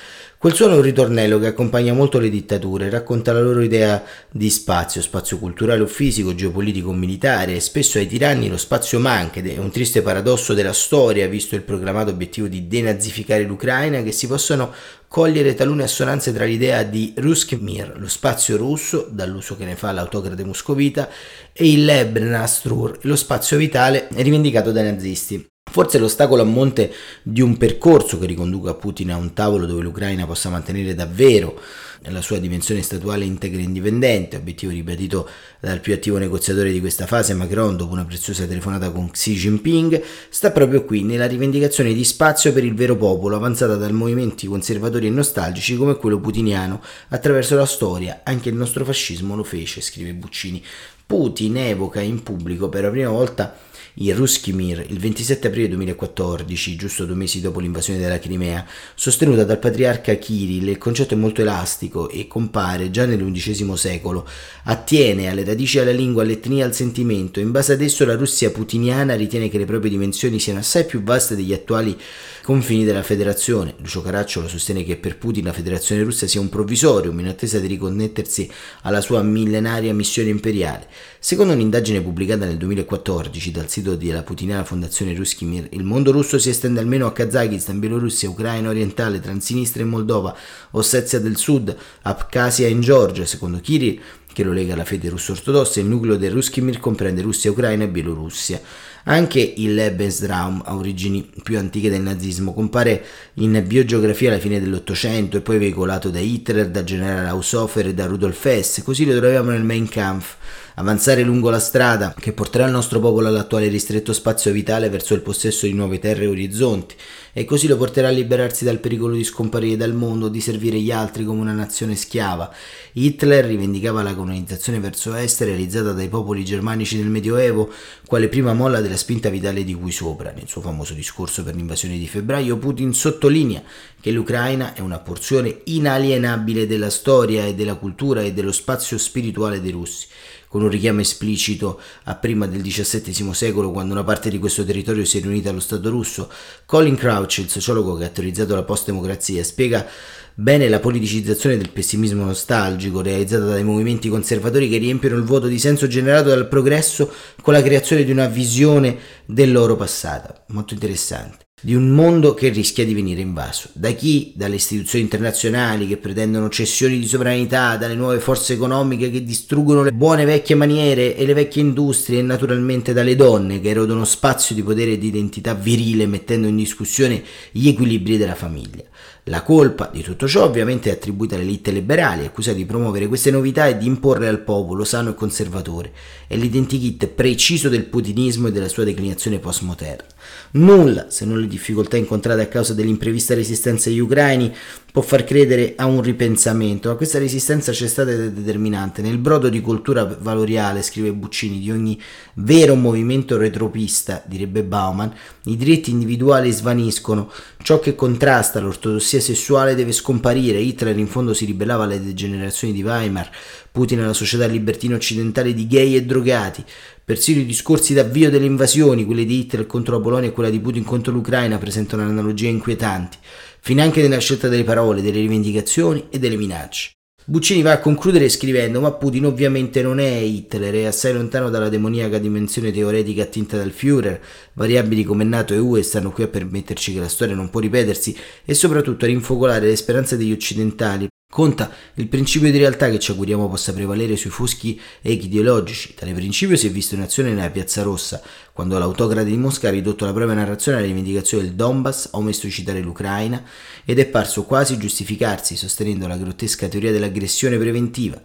Quel 0.40 0.54
suono 0.54 0.72
è 0.72 0.76
un 0.76 0.82
ritornello 0.82 1.38
che 1.38 1.48
accompagna 1.48 1.92
molto 1.92 2.18
le 2.18 2.30
dittature, 2.30 2.88
racconta 2.88 3.30
la 3.30 3.42
loro 3.42 3.60
idea 3.60 4.02
di 4.30 4.48
spazio, 4.48 5.02
spazio 5.02 5.38
culturale 5.38 5.82
o 5.82 5.86
fisico, 5.86 6.34
geopolitico 6.34 6.88
o 6.88 6.94
militare, 6.94 7.56
e 7.56 7.60
spesso 7.60 7.98
ai 7.98 8.06
tiranni 8.06 8.48
lo 8.48 8.56
spazio 8.56 8.98
manca 9.00 9.40
ed 9.40 9.48
è 9.48 9.58
un 9.58 9.70
triste 9.70 10.00
paradosso 10.00 10.54
della 10.54 10.72
storia, 10.72 11.28
visto 11.28 11.56
il 11.56 11.60
proclamato 11.60 12.08
obiettivo 12.08 12.46
di 12.46 12.66
denazificare 12.66 13.42
l'Ucraina, 13.42 14.02
che 14.02 14.12
si 14.12 14.26
possono 14.26 14.72
cogliere 15.08 15.52
talune 15.52 15.82
assonanze 15.82 16.32
tra 16.32 16.46
l'idea 16.46 16.84
di 16.84 17.12
Ruskmir, 17.18 17.98
lo 17.98 18.08
spazio 18.08 18.56
russo, 18.56 19.08
dall'uso 19.10 19.58
che 19.58 19.66
ne 19.66 19.76
fa 19.76 19.92
l'autocrate 19.92 20.42
moscovita, 20.42 21.10
e 21.52 21.70
il 21.70 21.84
Lebensraum, 21.84 22.96
lo 23.02 23.16
spazio 23.16 23.58
vitale 23.58 24.08
rivendicato 24.14 24.72
dai 24.72 24.90
nazisti. 24.90 25.48
Forse 25.70 25.98
l'ostacolo 25.98 26.42
a 26.42 26.44
monte 26.44 26.92
di 27.22 27.40
un 27.40 27.56
percorso 27.56 28.18
che 28.18 28.26
riconduca 28.26 28.74
Putin 28.74 29.12
a 29.12 29.16
un 29.16 29.32
tavolo 29.34 29.66
dove 29.66 29.82
l'Ucraina 29.82 30.26
possa 30.26 30.48
mantenere 30.48 30.96
davvero 30.96 31.60
la 32.08 32.22
sua 32.22 32.38
dimensione 32.38 32.82
statuale 32.82 33.24
integra 33.24 33.60
e 33.60 33.62
indipendente, 33.62 34.36
obiettivo 34.36 34.72
ribadito 34.72 35.28
dal 35.60 35.80
più 35.80 35.92
attivo 35.92 36.18
negoziatore 36.18 36.72
di 36.72 36.80
questa 36.80 37.06
fase, 37.06 37.34
Macron, 37.34 37.76
dopo 37.76 37.92
una 37.92 38.04
preziosa 38.04 38.46
telefonata 38.46 38.90
con 38.90 39.10
Xi 39.10 39.34
Jinping, 39.34 40.02
sta 40.28 40.50
proprio 40.50 40.84
qui 40.84 41.04
nella 41.04 41.26
rivendicazione 41.26 41.92
di 41.92 42.02
spazio 42.02 42.52
per 42.52 42.64
il 42.64 42.74
vero 42.74 42.96
popolo, 42.96 43.36
avanzata 43.36 43.76
da 43.76 43.88
movimenti 43.92 44.48
conservatori 44.48 45.06
e 45.06 45.10
nostalgici 45.10 45.76
come 45.76 45.96
quello 45.96 46.18
putiniano. 46.18 46.82
Attraverso 47.10 47.54
la 47.54 47.66
storia, 47.66 48.22
anche 48.24 48.48
il 48.48 48.56
nostro 48.56 48.84
fascismo 48.84 49.36
lo 49.36 49.44
fece, 49.44 49.80
scrive 49.80 50.14
Buccini. 50.14 50.64
Putin 51.06 51.58
evoca 51.58 52.00
in 52.00 52.22
pubblico 52.22 52.68
per 52.68 52.84
la 52.84 52.90
prima 52.90 53.10
volta 53.10 53.54
il 53.94 54.14
Ruskimir 54.14 54.84
il 54.88 54.98
27 54.98 55.48
aprile 55.48 55.68
2014, 55.68 56.76
giusto 56.76 57.04
due 57.04 57.14
mesi 57.14 57.40
dopo 57.40 57.60
l'invasione 57.60 57.98
della 57.98 58.18
Crimea, 58.18 58.66
sostenuta 58.94 59.44
dal 59.44 59.58
patriarca 59.58 60.14
Kirill, 60.14 60.68
il 60.68 60.78
concetto 60.78 61.14
è 61.14 61.16
molto 61.16 61.40
elastico 61.40 62.08
e 62.08 62.26
compare 62.26 62.90
già 62.90 63.06
nell'undicesimo 63.06 63.76
secolo, 63.76 64.26
attiene 64.64 65.28
alle 65.28 65.44
radici 65.44 65.78
alla 65.78 65.90
lingua, 65.90 66.22
all'etnia, 66.22 66.64
al 66.64 66.74
sentimento, 66.74 67.40
in 67.40 67.50
base 67.50 67.72
ad 67.72 67.82
esso 67.82 68.04
la 68.04 68.16
Russia 68.16 68.50
putiniana 68.50 69.14
ritiene 69.14 69.48
che 69.48 69.58
le 69.58 69.64
proprie 69.64 69.90
dimensioni 69.90 70.38
siano 70.38 70.60
assai 70.60 70.84
più 70.84 71.02
vaste 71.02 71.36
degli 71.36 71.52
attuali 71.52 71.98
confini 72.42 72.84
della 72.84 73.02
federazione. 73.02 73.74
Lucio 73.78 74.02
Caracciolo 74.02 74.48
sostiene 74.48 74.84
che 74.84 74.96
per 74.96 75.18
Putin 75.18 75.44
la 75.44 75.52
federazione 75.52 76.02
russa 76.02 76.26
sia 76.26 76.40
un 76.40 76.48
provvisorium 76.48 77.18
in 77.20 77.28
attesa 77.28 77.58
di 77.58 77.66
riconnettersi 77.66 78.50
alla 78.82 79.00
sua 79.00 79.22
millenaria 79.22 79.94
missione 79.94 80.30
imperiale. 80.30 80.86
Secondo 81.18 81.52
un'indagine 81.52 82.00
pubblicata 82.00 82.46
nel 82.46 82.56
2014 82.56 83.50
dal 83.50 83.68
sito 83.68 83.94
della 83.96 84.22
putiniana 84.22 84.64
fondazione 84.64 85.14
Ruskimir, 85.14 85.68
il 85.72 85.84
mondo 85.84 86.12
russo 86.12 86.38
si 86.38 86.48
estende 86.48 86.80
almeno 86.80 87.06
a 87.06 87.12
Kazakistan, 87.12 87.78
Bielorussia, 87.78 88.28
Ucraina 88.28 88.68
orientale, 88.68 89.20
Transinistra 89.20 89.82
e 89.82 89.86
Moldova, 89.86 90.36
Ossetia 90.70 91.20
del 91.20 91.36
Sud, 91.36 91.76
Abkhazia 92.02 92.66
e 92.66 92.78
Georgia. 92.78 93.26
Secondo 93.26 93.60
Kirill, 93.60 94.00
che 94.32 94.44
lo 94.44 94.52
lega 94.52 94.74
alla 94.74 94.84
fede 94.84 95.08
russo-ortodossa, 95.08 95.80
il 95.80 95.86
nucleo 95.86 96.16
del 96.16 96.32
Ruskimir 96.32 96.78
comprende 96.78 97.22
Russia, 97.22 97.50
Ucraina 97.50 97.84
e 97.84 97.88
Bielorussia. 97.88 98.60
Anche 99.04 99.40
il 99.40 99.74
Lebensraum 99.74 100.62
ha 100.64 100.74
origini 100.74 101.28
più 101.42 101.58
antiche 101.58 101.90
del 101.90 102.02
nazismo, 102.02 102.52
compare 102.52 103.04
in 103.34 103.62
biogeografia 103.66 104.30
alla 104.30 104.38
fine 104.38 104.60
dell'Ottocento 104.60 105.36
e 105.36 105.40
poi 105.40 105.58
veicolato 105.58 106.10
da 106.10 106.18
Hitler, 106.18 106.68
da 106.68 106.84
generale 106.84 107.28
Haushofer 107.28 107.86
e 107.86 107.94
da 107.94 108.06
Rudolf 108.06 108.44
Hess, 108.44 108.82
così 108.82 109.06
lo 109.06 109.16
troviamo 109.16 109.50
nel 109.50 109.64
Mein 109.64 109.88
Kampf 109.88 110.36
avanzare 110.80 111.22
lungo 111.22 111.50
la 111.50 111.58
strada 111.58 112.14
che 112.18 112.32
porterà 112.32 112.64
il 112.64 112.72
nostro 112.72 113.00
popolo 113.00 113.28
all'attuale 113.28 113.68
ristretto 113.68 114.14
spazio 114.14 114.50
vitale 114.50 114.88
verso 114.88 115.12
il 115.12 115.20
possesso 115.20 115.66
di 115.66 115.74
nuove 115.74 115.98
terre 115.98 116.24
e 116.24 116.28
orizzonti, 116.28 116.94
e 117.32 117.44
così 117.44 117.68
lo 117.68 117.76
porterà 117.76 118.08
a 118.08 118.10
liberarsi 118.10 118.64
dal 118.64 118.78
pericolo 118.78 119.14
di 119.14 119.22
scomparire 119.22 119.76
dal 119.76 119.94
mondo, 119.94 120.28
di 120.28 120.40
servire 120.40 120.80
gli 120.80 120.90
altri 120.90 121.24
come 121.24 121.42
una 121.42 121.52
nazione 121.52 121.94
schiava. 121.94 122.52
Hitler 122.92 123.44
rivendicava 123.44 124.02
la 124.02 124.14
colonizzazione 124.14 124.80
verso 124.80 125.14
est 125.14 125.42
realizzata 125.42 125.92
dai 125.92 126.08
popoli 126.08 126.44
germanici 126.44 126.96
nel 126.96 127.10
Medioevo, 127.10 127.70
quale 128.06 128.28
prima 128.28 128.54
molla 128.54 128.80
della 128.80 128.96
spinta 128.96 129.28
vitale 129.28 129.62
di 129.62 129.74
cui 129.74 129.92
sopra. 129.92 130.32
Nel 130.32 130.48
suo 130.48 130.62
famoso 130.62 130.94
discorso 130.94 131.44
per 131.44 131.54
l'invasione 131.54 131.98
di 131.98 132.08
febbraio, 132.08 132.56
Putin 132.56 132.94
sottolinea 132.94 133.62
che 134.00 134.10
l'Ucraina 134.10 134.72
è 134.72 134.80
una 134.80 134.98
porzione 134.98 135.60
inalienabile 135.64 136.66
della 136.66 136.90
storia 136.90 137.44
e 137.44 137.54
della 137.54 137.74
cultura 137.74 138.22
e 138.22 138.32
dello 138.32 138.52
spazio 138.52 138.96
spirituale 138.96 139.60
dei 139.60 139.72
russi 139.72 140.06
con 140.50 140.62
un 140.62 140.68
richiamo 140.68 141.00
esplicito 141.00 141.80
a 142.04 142.16
prima 142.16 142.44
del 142.48 142.60
XVII 142.60 143.32
secolo, 143.32 143.70
quando 143.70 143.94
una 143.94 144.02
parte 144.02 144.30
di 144.30 144.40
questo 144.40 144.64
territorio 144.64 145.04
si 145.04 145.18
è 145.18 145.20
riunita 145.20 145.50
allo 145.50 145.60
Stato 145.60 145.88
russo. 145.90 146.28
Colin 146.66 146.96
Crouch, 146.96 147.38
il 147.38 147.48
sociologo 147.48 147.94
che 147.94 148.06
ha 148.06 148.08
teorizzato 148.08 148.56
la 148.56 148.64
post-democrazia, 148.64 149.44
spiega 149.44 149.86
bene 150.34 150.68
la 150.68 150.80
politicizzazione 150.80 151.56
del 151.56 151.70
pessimismo 151.70 152.24
nostalgico 152.24 153.00
realizzata 153.00 153.44
dai 153.44 153.62
movimenti 153.62 154.08
conservatori 154.08 154.68
che 154.68 154.78
riempiono 154.78 155.14
il 155.14 155.22
vuoto 155.22 155.46
di 155.46 155.58
senso 155.60 155.86
generato 155.86 156.30
dal 156.30 156.48
progresso 156.48 157.12
con 157.42 157.54
la 157.54 157.62
creazione 157.62 158.02
di 158.02 158.10
una 158.10 158.26
visione 158.26 158.98
del 159.26 159.52
loro 159.52 159.76
passato. 159.76 160.42
Molto 160.48 160.74
interessante. 160.74 161.49
Di 161.62 161.74
un 161.74 161.90
mondo 161.90 162.32
che 162.32 162.48
rischia 162.48 162.86
di 162.86 162.94
venire 162.94 163.20
invaso. 163.20 163.68
Da 163.74 163.90
chi? 163.90 164.32
Dalle 164.34 164.54
istituzioni 164.54 165.04
internazionali 165.04 165.86
che 165.86 165.98
pretendono 165.98 166.48
cessioni 166.48 166.98
di 166.98 167.06
sovranità, 167.06 167.76
dalle 167.76 167.94
nuove 167.94 168.18
forze 168.18 168.54
economiche 168.54 169.10
che 169.10 169.22
distruggono 169.22 169.82
le 169.82 169.92
buone 169.92 170.24
vecchie 170.24 170.54
maniere 170.54 171.14
e 171.16 171.26
le 171.26 171.34
vecchie 171.34 171.62
industrie 171.62 172.20
e 172.20 172.22
naturalmente 172.22 172.94
dalle 172.94 173.14
donne 173.14 173.60
che 173.60 173.68
erodono 173.68 174.04
spazio 174.04 174.54
di 174.54 174.62
potere 174.62 174.92
e 174.92 174.98
di 174.98 175.08
identità 175.08 175.52
virile 175.52 176.06
mettendo 176.06 176.48
in 176.48 176.56
discussione 176.56 177.22
gli 177.50 177.68
equilibri 177.68 178.16
della 178.16 178.34
famiglia. 178.34 178.84
La 179.24 179.42
colpa 179.42 179.90
di 179.92 180.02
tutto 180.02 180.26
ciò 180.26 180.44
ovviamente 180.44 180.88
è 180.88 180.94
attribuita 180.94 181.34
alle 181.34 181.44
elite 181.44 181.70
liberali, 181.72 182.24
accusate 182.24 182.56
di 182.56 182.64
promuovere 182.64 183.06
queste 183.06 183.30
novità 183.30 183.66
e 183.66 183.76
di 183.76 183.86
imporre 183.86 184.28
al 184.28 184.40
popolo 184.40 184.82
sano 184.82 185.10
e 185.10 185.14
conservatore. 185.14 185.92
È 186.26 186.34
l'identikit 186.36 187.06
preciso 187.08 187.68
del 187.68 187.84
putinismo 187.84 188.48
e 188.48 188.52
della 188.52 188.68
sua 188.68 188.84
declinazione 188.84 189.38
postmoderna. 189.38 190.06
Nulla, 190.52 191.10
se 191.10 191.24
non 191.24 191.40
le 191.40 191.46
difficoltà 191.46 191.96
incontrate 191.96 192.42
a 192.42 192.46
causa 192.46 192.74
dell'imprevista 192.74 193.34
resistenza 193.34 193.88
degli 193.88 194.00
ucraini, 194.00 194.54
può 194.92 195.02
far 195.02 195.24
credere 195.24 195.74
a 195.76 195.86
un 195.86 196.02
ripensamento, 196.02 196.88
ma 196.88 196.96
questa 196.96 197.18
resistenza 197.18 197.70
c'è 197.72 197.86
stata 197.86 198.10
ed 198.10 198.20
è 198.20 198.30
determinante. 198.30 199.02
Nel 199.02 199.18
brodo 199.18 199.48
di 199.48 199.60
cultura 199.60 200.04
valoriale, 200.04 200.82
scrive 200.82 201.12
Buccini, 201.12 201.60
di 201.60 201.70
ogni 201.70 202.00
vero 202.34 202.74
movimento 202.74 203.36
retropista, 203.36 204.22
direbbe 204.26 204.64
Bauman, 204.64 205.12
i 205.44 205.56
diritti 205.56 205.90
individuali 205.90 206.50
svaniscono, 206.50 207.30
ciò 207.62 207.78
che 207.78 207.94
contrasta 207.94 208.60
l'ortodossia 208.60 209.20
sessuale 209.20 209.74
deve 209.74 209.92
scomparire. 209.92 210.58
Hitler 210.58 210.98
in 210.98 211.06
fondo 211.06 211.34
si 211.34 211.44
ribellava 211.44 211.84
alle 211.84 212.02
degenerazioni 212.02 212.72
di 212.72 212.82
Weimar, 212.82 213.30
Putin 213.72 214.00
alla 214.00 214.12
società 214.12 214.46
libertina 214.46 214.96
occidentale 214.96 215.54
di 215.54 215.66
gay 215.66 215.94
e 215.94 216.04
drogati. 216.04 216.64
Persino 217.04 217.40
i 217.40 217.46
discorsi 217.46 217.94
d'avvio 217.94 218.30
delle 218.30 218.46
invasioni, 218.46 219.04
quelle 219.04 219.24
di 219.24 219.40
Hitler 219.40 219.66
contro 219.66 219.96
la 219.96 220.02
Polonia 220.02 220.28
e 220.28 220.32
quella 220.32 220.50
di 220.50 220.60
Putin 220.60 220.84
contro 220.84 221.12
l'Ucraina, 221.12 221.58
presentano 221.58 222.02
analogie 222.02 222.48
inquietanti, 222.48 223.18
finanche 223.60 224.02
nella 224.02 224.18
scelta 224.18 224.48
delle 224.48 224.64
parole, 224.64 225.02
delle 225.02 225.20
rivendicazioni 225.20 226.06
e 226.10 226.18
delle 226.18 226.36
minacce. 226.36 226.92
Buccini 227.30 227.62
va 227.62 227.72
a 227.72 227.78
concludere 227.78 228.28
scrivendo: 228.28 228.80
Ma 228.80 228.92
Putin 228.92 229.26
ovviamente 229.26 229.82
non 229.82 230.00
è 230.00 230.16
Hitler, 230.16 230.74
è 230.74 230.84
assai 230.86 231.12
lontano 231.12 231.48
dalla 231.48 231.68
demoniaca 231.68 232.18
dimensione 232.18 232.72
teoretica 232.72 233.22
attinta 233.22 233.56
dal 233.56 233.70
Führer. 233.70 234.20
Variabili 234.54 235.04
come 235.04 235.22
NATO 235.22 235.54
e 235.54 235.58
UE 235.58 235.82
stanno 235.82 236.10
qui 236.10 236.24
a 236.24 236.28
permetterci 236.28 236.92
che 236.92 236.98
la 236.98 237.08
storia 237.08 237.36
non 237.36 237.50
può 237.50 237.60
ripetersi 237.60 238.16
e 238.44 238.54
soprattutto 238.54 239.04
a 239.04 239.08
rinfocolare 239.08 239.66
le 239.66 239.76
speranze 239.76 240.16
degli 240.16 240.32
occidentali 240.32 241.06
Conta 241.30 241.70
il 241.94 242.08
principio 242.08 242.50
di 242.50 242.58
realtà 242.58 242.90
che 242.90 242.98
ci 242.98 243.12
auguriamo 243.12 243.48
possa 243.48 243.72
prevalere 243.72 244.16
sui 244.16 244.30
foschi 244.30 244.80
echi 245.00 245.26
ideologici. 245.26 245.94
Tale 245.94 246.12
principio 246.12 246.56
si 246.56 246.66
è 246.66 246.70
visto 246.70 246.96
in 246.96 247.02
azione 247.02 247.32
nella 247.32 247.50
Piazza 247.50 247.82
Rossa, 247.84 248.20
quando 248.52 248.76
l'autocrate 248.78 249.30
di 249.30 249.36
Mosca 249.36 249.68
ha 249.68 249.70
ridotto 249.70 250.04
la 250.04 250.12
propria 250.12 250.34
narrazione 250.34 250.78
alle 250.78 250.88
rivendicazioni 250.88 251.44
del 251.44 251.54
Donbass, 251.54 252.06
ha 252.06 252.18
omesso 252.18 252.46
di 252.46 252.52
citare 252.52 252.80
l'Ucraina 252.80 253.44
ed 253.84 254.00
è 254.00 254.06
parso 254.06 254.42
quasi 254.42 254.76
giustificarsi 254.76 255.54
sostenendo 255.54 256.08
la 256.08 256.16
grottesca 256.16 256.66
teoria 256.66 256.90
dell'aggressione 256.90 257.58
preventiva. 257.58 258.20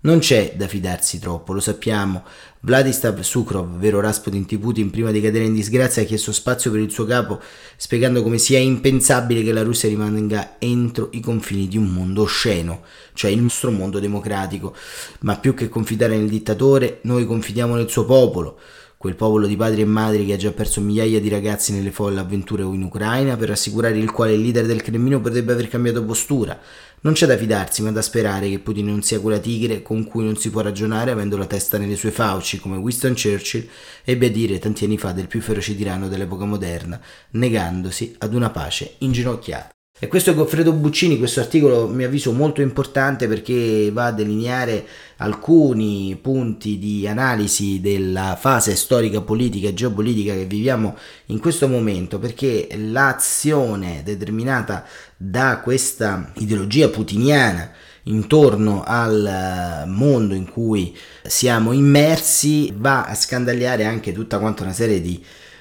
Non 0.00 0.20
c'è 0.20 0.54
da 0.54 0.68
fidarsi 0.68 1.18
troppo, 1.18 1.52
lo 1.52 1.58
sappiamo. 1.58 2.22
Vladislav 2.60 3.18
Sukrov, 3.20 3.78
vero 3.78 3.98
Rasputin 3.98 4.44
di 4.46 4.56
Putin, 4.56 4.90
prima 4.90 5.10
di 5.10 5.20
cadere 5.20 5.46
in 5.46 5.54
disgrazia, 5.54 6.02
ha 6.02 6.04
chiesto 6.04 6.30
spazio 6.30 6.70
per 6.70 6.78
il 6.78 6.90
suo 6.92 7.04
capo, 7.04 7.40
spiegando 7.76 8.22
come 8.22 8.38
sia 8.38 8.60
impensabile 8.60 9.42
che 9.42 9.50
la 9.50 9.62
Russia 9.64 9.88
rimanga 9.88 10.54
entro 10.60 11.08
i 11.12 11.20
confini 11.20 11.66
di 11.66 11.76
un 11.76 11.86
mondo 11.86 12.22
osceno, 12.22 12.82
cioè 13.12 13.32
il 13.32 13.42
nostro 13.42 13.72
mondo 13.72 13.98
democratico. 13.98 14.72
Ma 15.20 15.36
più 15.36 15.52
che 15.54 15.68
confidare 15.68 16.16
nel 16.16 16.28
dittatore, 16.28 17.00
noi 17.02 17.26
confidiamo 17.26 17.74
nel 17.74 17.90
suo 17.90 18.04
popolo 18.04 18.58
quel 18.98 19.14
popolo 19.14 19.46
di 19.46 19.54
padri 19.54 19.82
e 19.82 19.84
madri 19.84 20.26
che 20.26 20.32
ha 20.32 20.36
già 20.36 20.50
perso 20.50 20.80
migliaia 20.80 21.20
di 21.20 21.28
ragazzi 21.28 21.72
nelle 21.72 21.92
folle 21.92 22.18
avventure 22.18 22.64
in 22.64 22.82
Ucraina, 22.82 23.36
per 23.36 23.50
assicurare 23.50 23.96
il 23.96 24.10
quale 24.10 24.32
il 24.32 24.40
leader 24.40 24.66
del 24.66 24.82
Cremlino 24.82 25.20
potrebbe 25.20 25.52
aver 25.52 25.68
cambiato 25.68 26.04
postura. 26.04 26.58
Non 27.02 27.12
c'è 27.12 27.26
da 27.26 27.36
fidarsi, 27.36 27.80
ma 27.82 27.92
da 27.92 28.02
sperare 28.02 28.50
che 28.50 28.58
Putin 28.58 28.86
non 28.86 29.02
sia 29.02 29.20
quella 29.20 29.38
tigre 29.38 29.82
con 29.82 30.04
cui 30.04 30.24
non 30.24 30.36
si 30.36 30.50
può 30.50 30.62
ragionare 30.62 31.12
avendo 31.12 31.36
la 31.36 31.46
testa 31.46 31.78
nelle 31.78 31.94
sue 31.94 32.10
fauci, 32.10 32.58
come 32.58 32.76
Winston 32.76 33.14
Churchill 33.14 33.68
ebbe 34.02 34.26
a 34.26 34.30
dire 34.30 34.58
tanti 34.58 34.84
anni 34.84 34.98
fa 34.98 35.12
del 35.12 35.28
più 35.28 35.40
feroce 35.40 35.76
tiranno 35.76 36.08
dell'epoca 36.08 36.44
moderna, 36.44 37.00
negandosi 37.30 38.16
ad 38.18 38.34
una 38.34 38.50
pace 38.50 38.96
inginocchiata. 38.98 39.77
E 40.00 40.06
questo 40.06 40.30
è 40.30 40.34
Goffredo 40.34 40.72
Buccini, 40.72 41.18
questo 41.18 41.40
articolo 41.40 41.88
mi 41.88 42.04
avviso 42.04 42.30
molto 42.30 42.60
importante 42.60 43.26
perché 43.26 43.90
va 43.92 44.06
a 44.06 44.12
delineare 44.12 44.86
alcuni 45.16 46.16
punti 46.22 46.78
di 46.78 47.08
analisi 47.08 47.80
della 47.80 48.36
fase 48.38 48.76
storica, 48.76 49.22
politica 49.22 49.66
e 49.66 49.74
geopolitica 49.74 50.34
che 50.34 50.44
viviamo 50.44 50.96
in 51.26 51.40
questo 51.40 51.66
momento, 51.66 52.20
perché 52.20 52.68
l'azione 52.76 54.02
determinata 54.04 54.84
da 55.16 55.58
questa 55.58 56.30
ideologia 56.36 56.88
putiniana 56.90 57.68
intorno 58.04 58.84
al 58.86 59.82
mondo 59.88 60.34
in 60.34 60.48
cui 60.48 60.96
siamo 61.24 61.72
immersi 61.72 62.72
va 62.76 63.04
a 63.04 63.16
scandagliare 63.16 63.84
anche 63.84 64.12
tutta 64.12 64.38
quanta 64.38 64.62
una 64.62 64.72
serie 64.72 65.00
di 65.00 65.20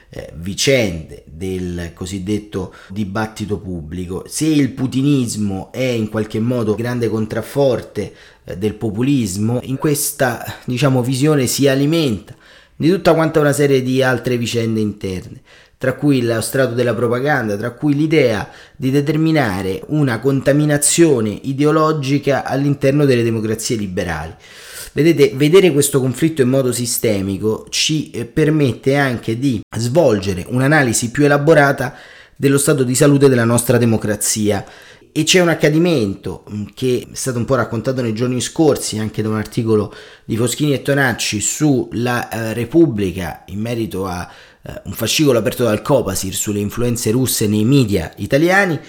eh, 0.10 0.32
vicende 0.36 1.24
del 1.26 1.92
cosiddetto 1.94 2.74
dibattito 2.90 3.60
pubblico. 3.60 4.24
Se 4.28 4.46
il 4.46 4.72
putinismo 4.72 5.72
è 5.72 5.84
in 5.84 6.10
qualche 6.10 6.40
modo 6.40 6.76
grande 6.76 7.10
contrafforte 7.10 8.14
eh, 8.44 8.58
del 8.58 8.76
populismo, 8.76 9.60
in 9.64 9.78
questa 9.78 10.44
diciamo, 10.66 11.02
visione 11.02 11.48
si 11.48 11.68
alimenta 11.68 12.36
di 12.76 12.90
tutta 12.90 13.14
quanta 13.14 13.40
una 13.40 13.54
serie 13.54 13.82
di 13.82 14.04
altre 14.04 14.38
vicende 14.38 14.80
interne 14.80 15.42
tra 15.78 15.94
cui 15.94 16.24
lo 16.24 16.42
strato 16.42 16.74
della 16.74 16.96
propaganda, 16.96 17.56
tra 17.56 17.72
cui 17.72 17.94
l'idea 17.94 18.50
di 18.76 18.90
determinare 18.90 19.84
una 19.88 20.20
contaminazione 20.20 21.30
ideologica 21.30 22.44
all'interno 22.44 23.06
delle 23.06 23.22
democrazie 23.22 23.76
liberali. 23.76 24.34
Vedete, 24.98 25.32
vedere 25.36 25.72
questo 25.72 26.00
conflitto 26.00 26.42
in 26.42 26.50
modo 26.50 26.72
sistemico 26.72 27.68
ci 27.70 28.10
eh, 28.10 28.26
permette 28.26 28.96
anche 28.96 29.38
di 29.38 29.62
svolgere 29.78 30.44
un'analisi 30.48 31.12
più 31.12 31.24
elaborata 31.24 31.94
dello 32.36 32.58
stato 32.58 32.84
di 32.84 32.96
salute 32.96 33.30
della 33.30 33.44
nostra 33.44 33.78
democrazia. 33.78 34.66
E 35.12 35.22
c'è 35.24 35.40
un 35.40 35.50
accadimento 35.50 36.46
mm, 36.52 36.64
che 36.74 37.06
è 37.12 37.16
stato 37.16 37.38
un 37.38 37.46
po' 37.46 37.54
raccontato 37.54 38.02
nei 38.02 38.16
giorni 38.16 38.42
scorsi 38.42 38.98
anche 38.98 39.22
da 39.22 39.30
un 39.30 39.36
articolo 39.36 39.94
di 40.26 40.36
Foschini 40.36 40.74
e 40.74 40.82
Tonacci 40.82 41.42
sulla 41.42 42.30
eh, 42.30 42.54
Repubblica 42.54 43.44
in 43.50 43.60
merito 43.60 44.08
a 44.08 44.28
eh, 44.64 44.82
un 44.86 44.94
fascicolo 44.94 45.38
aperto 45.38 45.64
dal 45.64 45.84
Copasir 45.84 46.34
sulle 46.34 46.58
influenze 46.58 47.12
russe 47.12 47.46
nei 47.46 47.66
media 47.66 48.12
italiani 48.18 48.80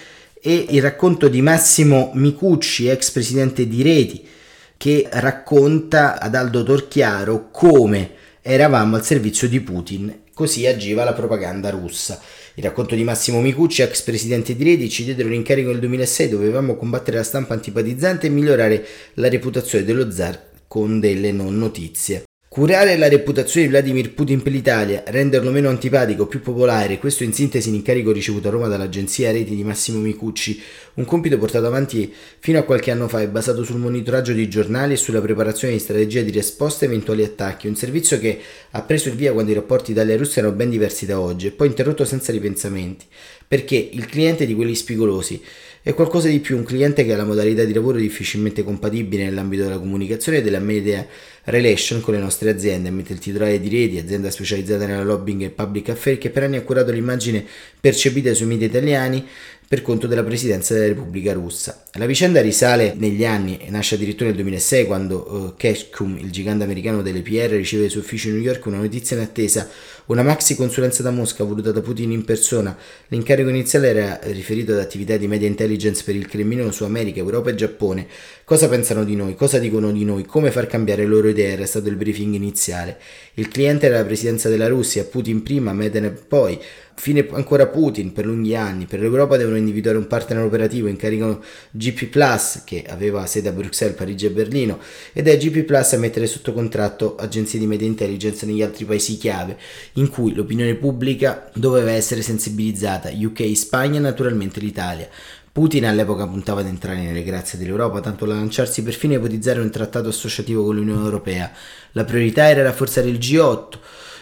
e 0.41 0.65
il 0.69 0.81
racconto 0.81 1.27
di 1.27 1.43
Massimo 1.43 2.09
Micucci, 2.15 2.87
ex 2.87 3.11
presidente 3.11 3.67
di 3.67 3.83
Reti, 3.83 4.37
che 4.79 5.09
racconta 5.11 6.21
ad 6.21 6.35
Aldo 6.35 6.63
Torchiaro 6.63 7.49
come 7.51 8.11
eravamo 8.41 8.95
al 8.95 9.03
servizio 9.03 9.49
di 9.49 9.59
Putin, 9.59 10.21
così 10.33 10.65
agiva 10.67 11.03
la 11.03 11.11
propaganda 11.11 11.69
russa. 11.69 12.17
Il 12.53 12.63
racconto 12.63 12.95
di 12.95 13.03
Massimo 13.03 13.41
Micucci, 13.41 13.81
ex 13.81 14.03
presidente 14.03 14.55
di 14.55 14.63
Redi, 14.63 14.89
ci 14.89 15.03
diedero 15.03 15.27
l'incarico 15.27 15.71
nel 15.71 15.79
2006, 15.79 16.29
dovevamo 16.29 16.77
combattere 16.77 17.17
la 17.17 17.23
stampa 17.23 17.55
antipatizzante 17.55 18.27
e 18.27 18.29
migliorare 18.29 18.85
la 19.15 19.27
reputazione 19.27 19.83
dello 19.83 20.09
zar 20.11 20.41
con 20.65 21.01
delle 21.01 21.33
non 21.33 21.57
notizie. 21.57 22.28
Curare 22.49 22.97
la 22.97 23.07
reputazione 23.07 23.67
di 23.67 23.71
Vladimir 23.71 24.11
Putin 24.11 24.41
per 24.41 24.51
l'Italia, 24.51 25.03
renderlo 25.05 25.51
meno 25.51 25.69
antipatico, 25.69 26.25
più 26.25 26.41
popolare, 26.41 26.97
questo 26.97 27.23
in 27.23 27.31
sintesi 27.31 27.69
l'incarico 27.69 28.11
ricevuto 28.11 28.47
a 28.47 28.51
Roma 28.51 28.67
dall'agenzia 28.67 29.31
Reti 29.31 29.53
di 29.53 29.63
Massimo 29.63 29.99
Micucci, 29.99 30.59
un 30.95 31.05
compito 31.05 31.37
portato 31.37 31.67
avanti 31.67 32.11
fino 32.39 32.57
a 32.57 32.63
qualche 32.63 32.89
anno 32.89 33.07
fa 33.07 33.21
e 33.21 33.27
basato 33.27 33.63
sul 33.63 33.77
monitoraggio 33.77 34.33
di 34.33 34.49
giornali 34.49 34.93
e 34.93 34.97
sulla 34.97 35.21
preparazione 35.21 35.75
di 35.75 35.79
strategie 35.79 36.25
di 36.25 36.31
risposta 36.31 36.85
a 36.85 36.87
eventuali 36.87 37.23
attacchi, 37.23 37.67
un 37.67 37.75
servizio 37.75 38.17
che 38.17 38.39
ha 38.71 38.81
preso 38.81 39.09
il 39.09 39.15
via 39.15 39.31
quando 39.31 39.51
i 39.51 39.53
rapporti 39.53 39.91
Italia-Russia 39.91 40.41
erano 40.41 40.55
ben 40.55 40.71
diversi 40.71 41.05
da 41.05 41.19
oggi 41.19 41.45
e 41.45 41.51
poi 41.51 41.67
interrotto 41.67 42.03
senza 42.03 42.31
ripensamenti, 42.31 43.05
perché 43.47 43.75
il 43.75 44.07
cliente 44.07 44.47
di 44.47 44.55
quelli 44.55 44.73
spigolosi 44.73 45.39
è 45.81 45.93
qualcosa 45.93 46.27
di 46.27 46.39
più, 46.39 46.57
un 46.57 46.63
cliente 46.63 47.05
che 47.05 47.13
ha 47.13 47.17
la 47.17 47.23
modalità 47.23 47.63
di 47.63 47.73
lavoro 47.73 47.97
difficilmente 47.97 48.63
compatibile 48.63 49.23
nell'ambito 49.23 49.63
della 49.63 49.79
comunicazione 49.79 50.39
e 50.39 50.41
della 50.41 50.59
media 50.59 51.07
relation 51.45 52.01
con 52.01 52.13
le 52.13 52.19
nostre 52.19 52.49
aziende, 52.49 52.89
mentre 52.89 53.13
il 53.13 53.19
titolare 53.19 53.59
di 53.61 53.69
Reti, 53.69 53.97
azienda 53.97 54.29
specializzata 54.29 54.85
nella 54.85 55.03
lobbying 55.03 55.43
e 55.43 55.49
public 55.49 55.89
affairs, 55.89 56.19
che 56.19 56.29
per 56.31 56.43
anni 56.43 56.57
ha 56.57 56.63
curato 56.63 56.91
l'immagine 56.91 57.45
percepita 57.79 58.33
sui 58.33 58.45
media 58.45 58.67
italiani, 58.67 59.25
per 59.69 59.83
conto 59.83 60.07
della 60.07 60.23
presidenza 60.23 60.73
della 60.73 60.87
Repubblica 60.87 61.31
Russa. 61.31 61.83
La 61.93 62.07
vicenda 62.07 62.41
risale 62.41 62.95
negli 62.97 63.23
anni 63.23 63.59
e 63.59 63.69
nasce 63.69 63.93
addirittura 63.93 64.25
nel 64.25 64.37
2006 64.37 64.85
quando 64.87 65.31
uh, 65.31 65.53
Keskum, 65.55 66.17
il 66.17 66.31
gigante 66.31 66.63
americano 66.63 67.03
delle 67.03 67.21
PR, 67.21 67.51
riceve 67.51 67.83
dai 67.83 67.91
suoi 67.91 68.01
uffici 68.01 68.29
a 68.29 68.31
New 68.31 68.41
York 68.41 68.65
una 68.65 68.77
notizia 68.77 69.15
in 69.15 69.21
attesa, 69.21 69.69
una 70.07 70.23
maxi 70.23 70.55
consulenza 70.55 71.03
da 71.03 71.11
Mosca 71.11 71.43
voluta 71.43 71.71
da 71.71 71.81
Putin 71.81 72.11
in 72.11 72.25
persona. 72.25 72.75
L'incarico 73.09 73.49
iniziale 73.49 73.89
era 73.89 74.19
riferito 74.23 74.71
ad 74.71 74.79
attività 74.79 75.17
di 75.17 75.27
media 75.27 75.47
intelligence 75.47 76.01
per 76.03 76.15
il 76.15 76.27
Cremlino 76.27 76.71
su 76.71 76.83
America, 76.83 77.19
Europa 77.19 77.51
e 77.51 77.55
Giappone. 77.55 78.07
Cosa 78.43 78.67
pensano 78.69 79.03
di 79.03 79.15
noi? 79.15 79.35
Cosa 79.35 79.59
dicono 79.59 79.91
di 79.91 80.03
noi? 80.03 80.25
Come 80.25 80.49
far 80.49 80.65
cambiare 80.65 81.03
le 81.03 81.09
loro 81.09 81.27
idee? 81.27 81.51
Era 81.51 81.67
stato 81.67 81.89
il 81.89 81.95
briefing 81.95 82.33
iniziale. 82.33 82.97
Il 83.35 83.49
cliente 83.49 83.85
era 83.85 83.99
la 83.99 84.05
presidenza 84.05 84.49
della 84.49 84.67
Russia, 84.67 85.03
Putin 85.03 85.43
prima, 85.43 85.73
Medvedev 85.73 86.25
poi 86.27 86.59
fine 86.99 87.25
ancora 87.31 87.67
Putin 87.67 88.11
per 88.11 88.25
lunghi 88.25 88.57
anni, 88.57 88.85
per 88.85 88.99
l'Europa 88.99 89.37
devono 89.37 89.55
individuare 89.55 89.97
un 89.97 90.05
partner 90.05 90.43
operativo, 90.43 90.89
incaricano 90.89 91.41
GP 91.71 92.07
Plus 92.07 92.63
che 92.65 92.83
aveva 92.87 93.25
sede 93.25 93.47
a 93.47 93.51
Bruxelles, 93.53 93.95
Parigi 93.95 94.25
e 94.25 94.31
Berlino 94.31 94.79
ed 95.13 95.29
è 95.29 95.37
GP 95.37 95.63
Plus 95.63 95.93
a 95.93 95.97
mettere 95.97 96.27
sotto 96.27 96.51
contratto 96.51 97.15
agenzie 97.15 97.57
di 97.57 97.67
media 97.67 97.87
intelligence 97.87 98.45
negli 98.45 98.61
altri 98.61 98.83
paesi 98.83 99.17
chiave 99.17 99.57
in 99.93 100.09
cui 100.09 100.33
l'opinione 100.33 100.75
pubblica 100.75 101.49
doveva 101.53 101.91
essere 101.91 102.21
sensibilizzata, 102.21 103.09
UK, 103.13 103.55
Spagna 103.55 103.99
e 103.99 104.01
naturalmente 104.01 104.59
l'Italia. 104.59 105.07
Putin 105.53 105.85
all'epoca 105.85 106.27
puntava 106.27 106.59
ad 106.59 106.67
entrare 106.67 107.01
nelle 107.01 107.23
grazie 107.23 107.57
dell'Europa, 107.57 108.01
tanto 108.01 108.25
da 108.25 108.33
lanciarsi 108.33 108.83
perfino 108.83 109.13
a 109.13 109.17
ipotizzare 109.17 109.61
un 109.61 109.71
trattato 109.71 110.09
associativo 110.09 110.65
con 110.65 110.75
l'Unione 110.75 111.03
Europea. 111.03 111.49
La 111.93 112.03
priorità 112.03 112.49
era 112.49 112.61
rafforzare 112.61 113.07
il 113.07 113.17
G8 113.17 113.79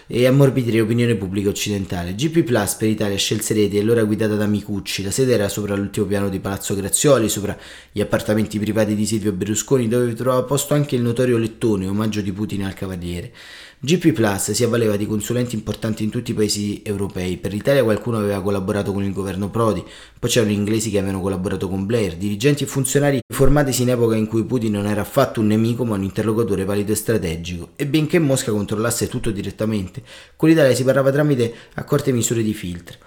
e 0.07 0.25
ammorbidire 0.25 0.79
l'opinione 0.79 1.15
pubblica 1.15 1.49
occidentale. 1.49 2.15
GP 2.15 2.43
Plus 2.43 2.75
per 2.75 2.87
Italia 2.87 3.17
scelse 3.17 3.53
reti 3.53 3.77
allora 3.77 4.03
guidata 4.05 4.35
da 4.35 4.47
Micucci. 4.47 5.03
La 5.03 5.11
sede 5.11 5.33
era 5.33 5.49
sopra 5.49 5.75
l'ultimo 5.75 6.05
piano 6.05 6.29
di 6.29 6.39
Palazzo 6.39 6.73
Grazioli, 6.75 7.27
sopra 7.27 7.57
gli 7.91 7.99
appartamenti 7.99 8.57
privati 8.57 8.95
di 8.95 9.05
Silvio 9.05 9.33
Berlusconi, 9.33 9.89
dove 9.89 10.13
trovava 10.13 10.43
posto 10.43 10.73
anche 10.73 10.95
il 10.95 11.01
notorio 11.01 11.37
lettone, 11.37 11.87
omaggio 11.87 12.21
di 12.21 12.31
Putin 12.31 12.63
al 12.63 12.73
cavaliere. 12.73 13.33
GP 13.79 14.11
Plus 14.11 14.53
si 14.53 14.63
avvaleva 14.63 14.95
di 14.95 15.05
consulenti 15.05 15.53
importanti 15.53 16.03
in 16.03 16.09
tutti 16.09 16.31
i 16.31 16.33
paesi 16.33 16.81
europei. 16.83 17.37
Per 17.37 17.53
l'Italia 17.53 17.83
qualcuno 17.83 18.17
aveva 18.17 18.41
collaborato 18.41 18.91
con 18.91 19.03
il 19.03 19.13
governo 19.13 19.51
Prodi, 19.51 19.83
poi 20.17 20.29
c'erano 20.31 20.51
inglesi 20.51 20.89
che 20.89 20.97
avevano 20.97 21.21
collaborato 21.21 21.69
con 21.69 21.85
Blair, 21.85 22.15
dirigenti 22.15 22.63
e 22.63 22.67
funzionari 22.67 23.19
formatisi 23.31 23.83
in 23.83 23.91
epoca 23.91 24.15
in 24.15 24.25
cui 24.25 24.45
Putin 24.45 24.71
non 24.71 24.87
era 24.87 25.01
affatto 25.01 25.41
un 25.41 25.47
nemico 25.47 25.85
ma 25.85 25.93
un 25.93 26.01
interlocutore 26.01 26.65
valido 26.65 26.91
e 26.91 26.95
strategico. 26.95 27.69
E 27.75 27.85
benché 27.85 28.17
Mosca 28.17 28.51
controllasse 28.51 29.07
tutto 29.07 29.29
direttamente, 29.29 30.01
con 30.35 30.49
l'Italia 30.49 30.73
si 30.73 30.83
parlava 30.83 31.11
tramite 31.11 31.53
accorte 31.75 32.11
misure 32.11 32.41
di 32.41 32.55
filtro. 32.55 32.97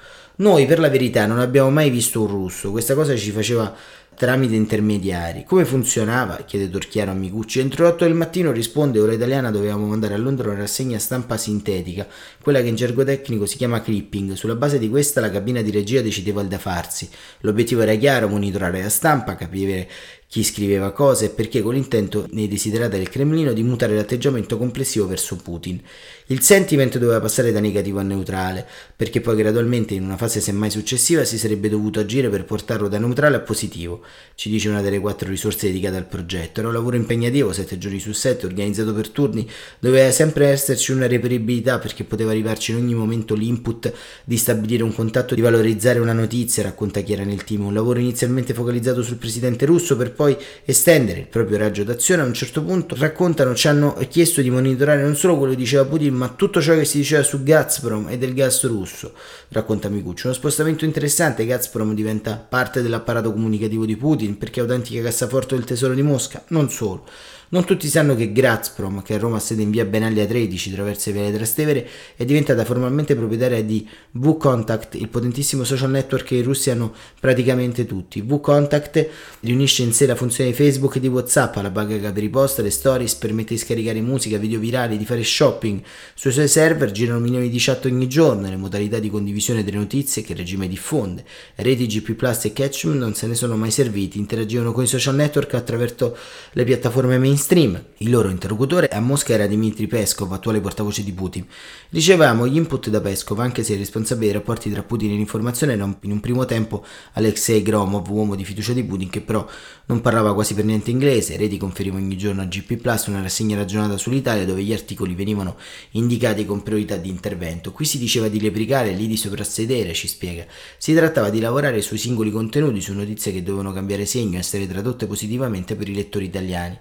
Noi 0.40 0.64
per 0.64 0.78
la 0.78 0.88
verità 0.88 1.26
non 1.26 1.38
abbiamo 1.38 1.68
mai 1.68 1.90
visto 1.90 2.22
un 2.22 2.26
russo, 2.26 2.70
questa 2.70 2.94
cosa 2.94 3.14
ci 3.14 3.30
faceva 3.30 3.76
tramite 4.14 4.54
intermediari. 4.54 5.44
Come 5.44 5.66
funzionava? 5.66 6.36
chiede 6.46 6.70
Torchiaro 6.70 7.10
a 7.10 7.14
Migucci. 7.14 7.60
Entro 7.60 7.84
le 7.84 7.90
8 7.90 8.04
del 8.04 8.14
mattino 8.14 8.50
risponde 8.50 8.98
ora 9.00 9.12
italiana 9.12 9.50
dovevamo 9.50 9.86
mandare 9.86 10.14
a 10.14 10.16
Londra 10.16 10.48
una 10.50 10.60
rassegna 10.60 10.98
stampa 10.98 11.36
sintetica, 11.36 12.06
quella 12.40 12.62
che 12.62 12.68
in 12.68 12.74
gergo 12.74 13.04
tecnico 13.04 13.44
si 13.44 13.58
chiama 13.58 13.82
clipping. 13.82 14.32
Sulla 14.32 14.54
base 14.54 14.78
di 14.78 14.88
questa 14.88 15.20
la 15.20 15.30
cabina 15.30 15.60
di 15.60 15.70
regia 15.70 16.00
decideva 16.00 16.40
il 16.40 16.48
da 16.48 16.58
farsi. 16.58 17.06
L'obiettivo 17.40 17.82
era 17.82 17.94
chiaro, 17.96 18.28
monitorare 18.28 18.82
la 18.82 18.88
stampa, 18.88 19.36
capire 19.36 19.88
chi 20.30 20.44
scriveva 20.44 20.92
cosa 20.92 21.24
e 21.24 21.30
perché 21.30 21.60
con 21.60 21.74
l'intento 21.74 22.28
nei 22.30 22.46
desiderata 22.46 22.96
del 22.96 23.08
Cremlino 23.08 23.52
di 23.52 23.64
mutare 23.64 23.96
l'atteggiamento 23.96 24.56
complessivo 24.58 25.08
verso 25.08 25.34
Putin. 25.34 25.82
Il 26.26 26.40
sentiment 26.40 26.98
doveva 26.98 27.18
passare 27.18 27.50
da 27.50 27.58
negativo 27.58 27.98
a 27.98 28.04
neutrale, 28.04 28.64
perché 28.94 29.20
poi 29.20 29.34
gradualmente 29.34 29.94
in 29.94 30.04
una 30.04 30.16
fase 30.16 30.40
semmai 30.40 30.70
successiva 30.70 31.24
si 31.24 31.36
sarebbe 31.36 31.68
dovuto 31.68 31.98
agire 31.98 32.28
per 32.28 32.44
portarlo 32.44 32.86
da 32.86 33.00
neutrale 33.00 33.34
a 33.34 33.40
positivo, 33.40 34.02
ci 34.36 34.48
dice 34.48 34.68
una 34.68 34.82
delle 34.82 35.00
quattro 35.00 35.28
risorse 35.28 35.66
dedicate 35.66 35.96
al 35.96 36.06
progetto. 36.06 36.60
Era 36.60 36.68
un 36.68 36.74
lavoro 36.74 36.94
impegnativo, 36.94 37.52
sette 37.52 37.76
giorni 37.76 37.98
su 37.98 38.12
sette, 38.12 38.46
organizzato 38.46 38.94
per 38.94 39.08
turni, 39.08 39.50
doveva 39.80 40.12
sempre 40.12 40.46
esserci 40.46 40.92
una 40.92 41.08
reperibilità 41.08 41.80
perché 41.80 42.04
poteva 42.04 42.30
arrivarci 42.30 42.70
in 42.70 42.76
ogni 42.76 42.94
momento 42.94 43.34
l'input 43.34 43.92
di 44.22 44.36
stabilire 44.36 44.84
un 44.84 44.94
contatto, 44.94 45.34
di 45.34 45.40
valorizzare 45.40 45.98
una 45.98 46.12
notizia, 46.12 46.62
racconta 46.62 47.00
chi 47.00 47.14
era 47.14 47.24
nel 47.24 47.42
team, 47.42 47.64
un 47.64 47.74
lavoro 47.74 47.98
inizialmente 47.98 48.54
focalizzato 48.54 49.02
sul 49.02 49.16
presidente 49.16 49.66
russo 49.66 49.96
per 49.96 50.18
poi 50.20 50.36
estendere 50.66 51.20
il 51.20 51.26
proprio 51.28 51.56
raggio 51.56 51.82
d'azione. 51.82 52.20
A 52.20 52.26
un 52.26 52.34
certo 52.34 52.62
punto 52.62 52.94
raccontano, 52.98 53.54
ci 53.54 53.68
hanno 53.68 53.96
chiesto 54.06 54.42
di 54.42 54.50
monitorare 54.50 55.00
non 55.00 55.16
solo 55.16 55.38
quello 55.38 55.52
che 55.52 55.58
diceva 55.58 55.86
Putin, 55.86 56.12
ma 56.12 56.28
tutto 56.28 56.60
ciò 56.60 56.74
che 56.74 56.84
si 56.84 56.98
diceva 56.98 57.22
su 57.22 57.42
Gazprom 57.42 58.10
e 58.10 58.18
del 58.18 58.34
gas 58.34 58.66
russo, 58.66 59.14
racconta 59.48 59.88
Mikucci. 59.88 60.26
Uno 60.26 60.34
spostamento 60.34 60.84
interessante, 60.84 61.46
Gazprom 61.46 61.94
diventa 61.94 62.36
parte 62.36 62.82
dell'apparato 62.82 63.32
comunicativo 63.32 63.86
di 63.86 63.96
Putin 63.96 64.36
perché 64.36 64.60
è 64.60 64.62
autentica 64.62 65.02
cassaforte 65.04 65.54
del 65.54 65.64
tesoro 65.64 65.94
di 65.94 66.02
Mosca, 66.02 66.44
non 66.48 66.68
solo. 66.68 67.06
Non 67.52 67.64
tutti 67.64 67.88
sanno 67.88 68.14
che 68.14 68.30
Gazprom, 68.30 69.02
che 69.02 69.14
a 69.14 69.18
Roma 69.18 69.38
ha 69.38 69.40
sede 69.40 69.62
in 69.62 69.72
via 69.72 69.84
Benaglia 69.84 70.24
13, 70.24 70.70
traversa 70.70 71.10
via 71.10 71.28
Trastevere, 71.32 71.84
è 72.14 72.24
diventata 72.24 72.64
formalmente 72.64 73.16
proprietaria 73.16 73.60
di 73.64 73.88
VContact, 74.12 74.94
il 74.94 75.08
potentissimo 75.08 75.64
social 75.64 75.90
network 75.90 76.26
che 76.26 76.36
i 76.36 76.42
russi 76.42 76.70
hanno 76.70 76.94
praticamente 77.18 77.86
tutti. 77.86 78.20
VContact 78.20 79.08
riunisce 79.40 79.82
in 79.82 79.92
sé 79.92 80.06
la 80.06 80.14
funzione 80.14 80.50
di 80.50 80.56
Facebook 80.56 80.94
e 80.94 81.00
di 81.00 81.08
WhatsApp, 81.08 81.56
la 81.56 81.70
baga 81.70 82.12
per 82.12 82.22
i 82.22 82.28
post, 82.28 82.60
le 82.60 82.70
stories, 82.70 83.16
permette 83.16 83.54
di 83.54 83.58
scaricare 83.58 84.00
musica, 84.00 84.38
video 84.38 84.60
virali, 84.60 84.96
di 84.96 85.04
fare 85.04 85.24
shopping. 85.24 85.82
Sui 86.14 86.30
suoi 86.30 86.46
server 86.46 86.92
girano 86.92 87.18
milioni 87.18 87.48
di 87.48 87.58
chat 87.58 87.84
ogni 87.86 88.06
giorno, 88.06 88.48
le 88.48 88.54
modalità 88.54 89.00
di 89.00 89.10
condivisione 89.10 89.64
delle 89.64 89.78
notizie 89.78 90.22
che 90.22 90.34
il 90.34 90.38
regime 90.38 90.68
diffonde. 90.68 91.24
Reti 91.56 91.88
GP 91.88 92.12
Plus 92.12 92.44
e 92.44 92.52
Catchm 92.52 92.96
non 92.96 93.14
se 93.14 93.26
ne 93.26 93.34
sono 93.34 93.56
mai 93.56 93.72
serviti, 93.72 94.20
interagivano 94.20 94.70
con 94.70 94.84
i 94.84 94.86
social 94.86 95.16
network 95.16 95.54
attraverso 95.54 96.16
le 96.52 96.62
piattaforme 96.62 97.18
mainstream 97.18 97.38
mainstream. 97.40 97.82
Il 97.98 98.10
loro 98.10 98.28
interlocutore 98.28 98.88
a 98.88 99.00
Mosca 99.00 99.32
era 99.32 99.46
Dmitry 99.46 99.86
Peskov, 99.86 100.32
attuale 100.32 100.60
portavoce 100.60 101.02
di 101.02 101.12
Putin. 101.12 101.46
Ricevevamo 101.88 102.46
gli 102.46 102.56
input 102.56 102.88
da 102.90 103.00
Peskov, 103.00 103.40
anche 103.40 103.62
se 103.62 103.72
il 103.72 103.78
responsabile 103.78 104.26
dei 104.26 104.34
rapporti 104.34 104.70
tra 104.70 104.82
Putin 104.82 105.12
e 105.12 105.14
l'informazione 105.16 105.72
era 105.72 105.84
in 105.84 106.10
un 106.10 106.20
primo 106.20 106.44
tempo 106.44 106.84
Alexei 107.14 107.62
Gromov, 107.62 108.08
uomo 108.10 108.34
di 108.34 108.44
fiducia 108.44 108.72
di 108.72 108.84
Putin, 108.84 109.08
che 109.08 109.20
però 109.20 109.46
non 109.86 110.00
parlava 110.00 110.34
quasi 110.34 110.54
per 110.54 110.64
niente 110.64 110.90
inglese. 110.90 111.36
Reti 111.36 111.56
conferiva 111.56 111.96
ogni 111.96 112.16
giorno 112.16 112.42
a 112.42 112.44
GP 112.44 112.76
Plus 112.76 113.06
una 113.06 113.22
rassegna 113.22 113.56
ragionata 113.56 113.96
sull'Italia 113.96 114.44
dove 114.44 114.62
gli 114.62 114.72
articoli 114.72 115.14
venivano 115.14 115.56
indicati 115.92 116.44
con 116.44 116.62
priorità 116.62 116.96
di 116.96 117.08
intervento. 117.08 117.72
Qui 117.72 117.84
si 117.84 117.98
diceva 117.98 118.28
di 118.28 118.38
replicare, 118.38 118.92
lì 118.92 119.06
di 119.06 119.16
soprassedere, 119.16 119.92
ci 119.94 120.08
spiega. 120.08 120.44
Si 120.76 120.94
trattava 120.94 121.30
di 121.30 121.40
lavorare 121.40 121.80
sui 121.80 121.98
singoli 121.98 122.30
contenuti, 122.30 122.80
su 122.80 122.92
notizie 122.92 123.32
che 123.32 123.42
dovevano 123.42 123.72
cambiare 123.72 124.04
segno 124.04 124.36
e 124.36 124.40
essere 124.40 124.66
tradotte 124.66 125.06
positivamente 125.06 125.74
per 125.74 125.88
i 125.88 125.94
lettori 125.94 126.26
italiani. 126.26 126.78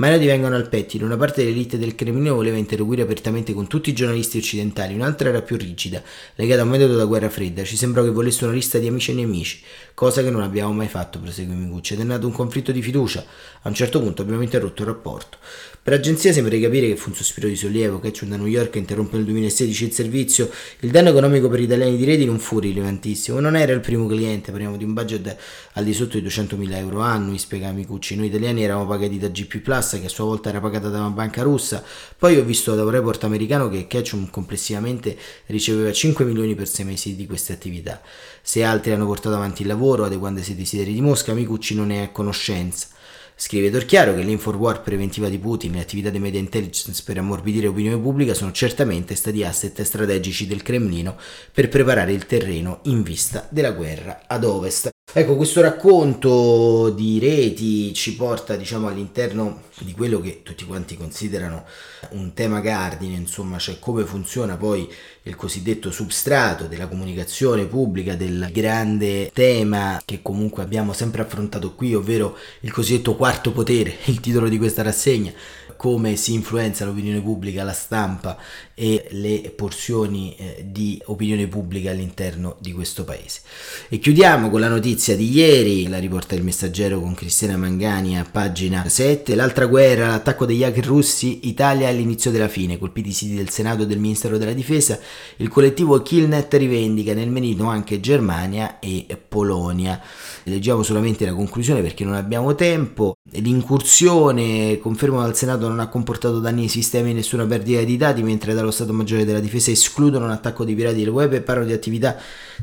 Ma 0.00 0.08
i 0.08 0.12
nodi 0.12 0.24
vengono 0.24 0.56
al 0.56 0.66
pettine, 0.66 1.04
una 1.04 1.18
parte 1.18 1.44
dell'elite 1.44 1.76
del 1.76 1.94
Cremlino 1.94 2.34
voleva 2.34 2.56
interloquire 2.56 3.02
apertamente 3.02 3.52
con 3.52 3.66
tutti 3.66 3.90
i 3.90 3.92
giornalisti 3.92 4.38
occidentali, 4.38 4.94
un'altra 4.94 5.28
era 5.28 5.42
più 5.42 5.58
rigida, 5.58 6.02
legata 6.36 6.62
a 6.62 6.64
un 6.64 6.70
metodo 6.70 6.96
da 6.96 7.04
guerra 7.04 7.28
fredda, 7.28 7.64
ci 7.64 7.76
sembrò 7.76 8.02
che 8.02 8.08
volesse 8.08 8.44
una 8.44 8.54
lista 8.54 8.78
di 8.78 8.86
amici 8.86 9.10
e 9.10 9.14
nemici, 9.14 9.60
cosa 9.92 10.22
che 10.22 10.30
non 10.30 10.40
abbiamo 10.40 10.72
mai 10.72 10.88
fatto, 10.88 11.18
proseguì 11.18 11.54
Migucci, 11.54 11.92
ed 11.92 12.00
è 12.00 12.04
nato 12.04 12.26
un 12.26 12.32
conflitto 12.32 12.72
di 12.72 12.80
fiducia. 12.80 13.22
A 13.60 13.68
un 13.68 13.74
certo 13.74 14.00
punto 14.00 14.22
abbiamo 14.22 14.40
interrotto 14.40 14.80
il 14.80 14.88
rapporto. 14.88 15.36
Per 15.82 15.94
agenzia 15.94 16.30
sembra 16.30 16.54
di 16.54 16.60
capire 16.60 16.88
che 16.88 16.96
fu 16.96 17.08
un 17.08 17.14
sospiro 17.14 17.48
di 17.48 17.56
sollievo, 17.56 18.00
che 18.00 18.12
da 18.24 18.36
New 18.36 18.44
York 18.44 18.76
interrompe 18.76 19.16
nel 19.16 19.24
2016 19.24 19.84
il 19.84 19.92
servizio, 19.92 20.50
il 20.80 20.90
danno 20.90 21.08
economico 21.08 21.48
per 21.48 21.58
gli 21.58 21.62
italiani 21.62 21.96
di 21.96 22.04
reti 22.04 22.26
non 22.26 22.38
fu 22.38 22.58
rilevantissimo, 22.58 23.40
non 23.40 23.56
era 23.56 23.72
il 23.72 23.80
primo 23.80 24.06
cliente, 24.06 24.50
parliamo 24.50 24.76
di 24.76 24.84
un 24.84 24.92
budget 24.92 25.34
al 25.72 25.84
di 25.84 25.94
sotto 25.94 26.18
di 26.20 26.26
200.000 26.26 26.74
euro 26.74 27.00
annui, 27.00 27.38
spiega 27.38 27.72
Micucci, 27.72 28.14
noi 28.14 28.26
italiani 28.26 28.62
eravamo 28.62 28.86
pagati 28.86 29.18
da 29.18 29.28
GP 29.28 29.60
Plus 29.60 29.96
che 29.98 30.04
a 30.04 30.10
sua 30.10 30.26
volta 30.26 30.50
era 30.50 30.60
pagata 30.60 30.90
da 30.90 30.98
una 30.98 31.08
banca 31.08 31.40
russa, 31.40 31.82
poi 32.18 32.36
ho 32.36 32.44
visto 32.44 32.74
da 32.74 32.84
un 32.84 32.90
report 32.90 33.24
americano 33.24 33.70
che 33.70 33.86
Ketchum 33.86 34.28
complessivamente 34.28 35.16
riceveva 35.46 35.90
5 35.90 36.26
milioni 36.26 36.54
per 36.54 36.68
6 36.68 36.84
mesi 36.84 37.16
di 37.16 37.24
queste 37.24 37.54
attività. 37.54 38.02
Se 38.42 38.62
altri 38.62 38.92
hanno 38.92 39.06
portato 39.06 39.34
avanti 39.34 39.62
il 39.62 39.68
lavoro 39.68 40.04
adeguandosi 40.04 40.50
ai 40.50 40.58
desideri 40.58 40.92
di 40.92 41.00
Mosca, 41.00 41.32
Micucci 41.32 41.74
non 41.74 41.90
è 41.90 42.02
a 42.02 42.10
conoscenza. 42.10 42.98
Scrive 43.42 43.70
Torchiaro 43.70 44.14
che 44.14 44.20
l'inforwar 44.20 44.82
preventiva 44.82 45.30
di 45.30 45.38
Putin 45.38 45.72
e 45.72 45.76
le 45.76 45.80
attività 45.80 46.10
di 46.10 46.18
media 46.18 46.38
intelligence 46.38 47.02
per 47.02 47.16
ammorbidire 47.16 47.68
l'opinione 47.68 47.98
pubblica 47.98 48.34
sono 48.34 48.52
certamente 48.52 49.14
stati 49.14 49.42
asset 49.42 49.80
strategici 49.80 50.46
del 50.46 50.60
Cremlino 50.60 51.16
per 51.50 51.70
preparare 51.70 52.12
il 52.12 52.26
terreno 52.26 52.80
in 52.82 53.02
vista 53.02 53.48
della 53.48 53.70
guerra 53.70 54.24
ad 54.26 54.44
ovest. 54.44 54.90
Ecco, 55.10 55.36
questo 55.36 55.62
racconto 55.62 56.90
di 56.90 57.18
reti 57.18 57.94
ci 57.94 58.14
porta, 58.14 58.56
diciamo, 58.56 58.88
all'interno 58.88 59.62
di 59.84 59.92
quello 59.92 60.20
che 60.20 60.42
tutti 60.42 60.64
quanti 60.64 60.96
considerano 60.96 61.64
un 62.10 62.32
tema 62.34 62.60
cardine, 62.60 63.16
insomma, 63.16 63.58
cioè 63.58 63.78
come 63.78 64.04
funziona 64.04 64.56
poi 64.56 64.88
il 65.22 65.36
cosiddetto 65.36 65.90
substrato 65.90 66.66
della 66.66 66.88
comunicazione 66.88 67.66
pubblica, 67.66 68.14
del 68.14 68.48
grande 68.52 69.30
tema 69.32 70.00
che 70.04 70.22
comunque 70.22 70.62
abbiamo 70.62 70.92
sempre 70.92 71.22
affrontato 71.22 71.74
qui, 71.74 71.94
ovvero 71.94 72.36
il 72.60 72.72
cosiddetto 72.72 73.16
quarto 73.16 73.52
potere, 73.52 73.96
il 74.06 74.20
titolo 74.20 74.48
di 74.48 74.58
questa 74.58 74.82
rassegna, 74.82 75.32
come 75.80 76.16
si 76.16 76.34
influenza 76.34 76.84
l'opinione 76.84 77.22
pubblica, 77.22 77.64
la 77.64 77.72
stampa 77.72 78.36
e 78.74 79.06
le 79.12 79.50
porzioni 79.56 80.36
eh, 80.36 80.66
di 80.68 81.00
opinione 81.06 81.46
pubblica 81.46 81.90
all'interno 81.90 82.56
di 82.60 82.74
questo 82.74 83.02
paese. 83.04 83.40
E 83.88 83.98
chiudiamo 83.98 84.50
con 84.50 84.60
la 84.60 84.68
notizia 84.68 85.16
di 85.16 85.30
ieri, 85.30 85.88
la 85.88 85.98
riporta 85.98 86.34
il 86.34 86.42
messaggero 86.42 87.00
con 87.00 87.14
Cristiana 87.14 87.56
Mangani 87.56 88.18
a 88.18 88.26
pagina 88.30 88.86
7, 88.86 89.34
l'altra 89.34 89.68
guerra, 89.70 90.08
l'attacco 90.08 90.44
degli 90.44 90.62
hacker 90.62 90.84
russi, 90.84 91.48
Italia 91.48 91.88
all'inizio 91.88 92.30
della 92.30 92.48
fine, 92.48 92.76
colpiti 92.76 93.08
i 93.08 93.12
siti 93.12 93.34
del 93.34 93.48
Senato 93.48 93.84
e 93.84 93.86
del 93.86 93.98
Ministero 93.98 94.36
della 94.36 94.52
Difesa, 94.52 94.98
il 95.36 95.48
collettivo 95.48 96.02
Killnet 96.02 96.52
rivendica 96.54 97.14
nel 97.14 97.30
menino 97.30 97.70
anche 97.70 98.00
Germania 98.00 98.78
e 98.80 99.06
Polonia. 99.26 99.98
Leggiamo 100.42 100.82
solamente 100.82 101.24
la 101.24 101.32
conclusione 101.32 101.80
perché 101.80 102.04
non 102.04 102.14
abbiamo 102.14 102.54
tempo. 102.54 103.14
L'incursione, 103.32 104.78
confermo 104.78 105.22
dal 105.22 105.36
Senato 105.36 105.68
non 105.68 105.78
ha 105.78 105.88
comportato 105.88 106.40
danni 106.40 106.62
ai 106.62 106.68
sistemi 106.68 107.10
e 107.10 107.14
nessuna 107.14 107.46
perdita 107.46 107.82
di 107.82 107.96
dati, 107.96 108.22
mentre 108.22 108.52
dallo 108.52 108.72
Stato 108.72 108.92
Maggiore 108.92 109.24
della 109.24 109.40
Difesa 109.40 109.70
escludono 109.70 110.24
un 110.24 110.32
attacco 110.32 110.64
di 110.64 110.74
pirati 110.74 110.98
del 110.98 111.08
web 111.08 111.32
e 111.32 111.40
parlano 111.40 111.68
di 111.68 111.72
attività 111.72 112.16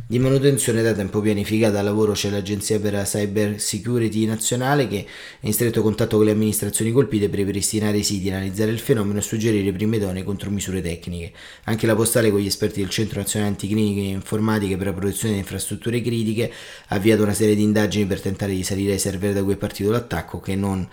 di 0.05 0.19
manutenzione 0.19 0.81
da 0.81 0.91
tempo 0.93 1.21
pianificata. 1.21 1.79
Al 1.79 1.85
lavoro 1.85 2.11
c'è 2.11 2.29
l'Agenzia 2.29 2.79
per 2.79 2.93
la 2.93 3.03
Cyber 3.03 3.59
Security 3.61 4.25
Nazionale 4.25 4.87
che 4.87 5.05
è 5.39 5.45
in 5.45 5.53
stretto 5.53 5.81
contatto 5.81 6.17
con 6.17 6.25
le 6.25 6.31
amministrazioni 6.31 6.91
colpite 6.97 7.29
per 7.29 7.37
ripristinare 7.37 7.99
i 7.99 8.03
siti, 8.03 8.31
analizzare 8.31 8.71
il 8.71 8.79
fenomeno 8.79 9.19
e 9.19 9.21
suggerire 9.21 9.71
prime 9.71 9.97
idonee 9.97 10.23
contromisure 10.23 10.81
tecniche. 10.81 11.31
Anche 11.65 11.85
la 11.85 11.93
postale 11.93 12.31
con 12.31 12.39
gli 12.39 12.47
esperti 12.47 12.79
del 12.79 12.89
Centro 12.89 13.19
Nazionale 13.19 13.51
Anticliniche 13.51 14.01
e 14.01 14.13
Informatiche 14.13 14.77
per 14.77 14.87
la 14.87 14.93
protezione 14.93 15.29
delle 15.29 15.41
infrastrutture 15.41 16.01
critiche 16.01 16.51
ha 16.87 16.95
avviato 16.95 17.21
una 17.21 17.35
serie 17.35 17.53
di 17.53 17.61
indagini 17.61 18.07
per 18.07 18.19
tentare 18.19 18.53
di 18.53 18.63
salire 18.63 18.93
ai 18.93 18.99
server 18.99 19.31
da 19.31 19.43
cui 19.43 19.53
è 19.53 19.57
partito 19.57 19.91
l'attacco 19.91 20.39
che 20.39 20.55
non 20.55 20.89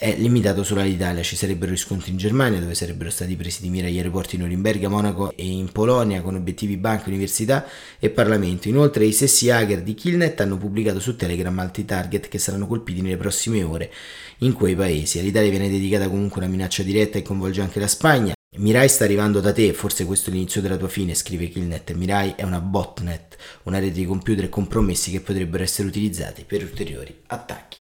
è 0.00 0.14
limitato 0.16 0.62
solo 0.62 0.80
all'Italia, 0.80 1.24
ci 1.24 1.34
sarebbero 1.34 1.72
riscontri 1.72 2.12
in 2.12 2.18
Germania 2.18 2.60
dove 2.60 2.76
sarebbero 2.76 3.10
stati 3.10 3.34
presi 3.34 3.62
di 3.62 3.68
mira 3.68 3.88
gli 3.88 3.96
aeroporti 3.96 4.36
in 4.36 4.42
Norimberga, 4.42 4.88
Monaco 4.88 5.32
e 5.34 5.44
in 5.44 5.72
Polonia 5.72 6.22
con 6.22 6.36
obiettivi 6.36 6.76
banche, 6.76 7.08
università 7.08 7.66
e 7.98 8.08
Parlamento. 8.08 8.68
Inoltre 8.68 9.04
i 9.06 9.10
stessi 9.10 9.50
hacker 9.50 9.82
di 9.82 9.94
Killnet 9.94 10.40
hanno 10.40 10.56
pubblicato 10.56 11.00
su 11.00 11.16
Telegram 11.16 11.58
altri 11.58 11.84
target 11.84 12.28
che 12.28 12.38
saranno 12.38 12.68
colpiti 12.68 13.02
nelle 13.02 13.16
prossime 13.16 13.64
ore 13.64 13.92
in 14.38 14.52
quei 14.52 14.76
paesi. 14.76 15.18
All'Italia 15.18 15.50
viene 15.50 15.68
dedicata 15.68 16.08
comunque 16.08 16.42
una 16.42 16.50
minaccia 16.50 16.84
diretta 16.84 17.18
e 17.18 17.22
coinvolge 17.22 17.60
anche 17.60 17.80
la 17.80 17.88
Spagna. 17.88 18.34
Mirai 18.56 18.88
sta 18.88 19.02
arrivando 19.02 19.40
da 19.40 19.52
te, 19.52 19.72
forse 19.72 20.04
questo 20.04 20.30
è 20.30 20.32
l'inizio 20.32 20.60
della 20.60 20.76
tua 20.76 20.88
fine, 20.88 21.16
scrive 21.16 21.48
Killnet. 21.48 21.92
Mirai 21.94 22.34
è 22.36 22.44
una 22.44 22.60
botnet, 22.60 23.36
una 23.64 23.80
rete 23.80 23.94
di 23.94 24.06
computer 24.06 24.48
compromessi 24.48 25.10
che 25.10 25.20
potrebbero 25.20 25.64
essere 25.64 25.88
utilizzati 25.88 26.44
per 26.46 26.62
ulteriori 26.62 27.22
attacchi. 27.26 27.78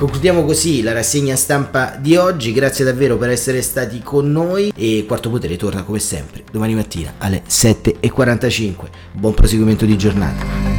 Concludiamo 0.00 0.46
così 0.46 0.80
la 0.80 0.94
rassegna 0.94 1.36
stampa 1.36 1.94
di 1.96 2.16
oggi, 2.16 2.52
grazie 2.52 2.86
davvero 2.86 3.18
per 3.18 3.28
essere 3.28 3.60
stati 3.60 4.00
con 4.00 4.32
noi 4.32 4.72
e 4.74 5.04
Quarto 5.06 5.28
Potere 5.28 5.58
torna 5.58 5.82
come 5.82 5.98
sempre 5.98 6.42
domani 6.50 6.74
mattina 6.74 7.16
alle 7.18 7.42
7.45. 7.46 8.88
Buon 9.12 9.34
proseguimento 9.34 9.84
di 9.84 9.98
giornata. 9.98 10.78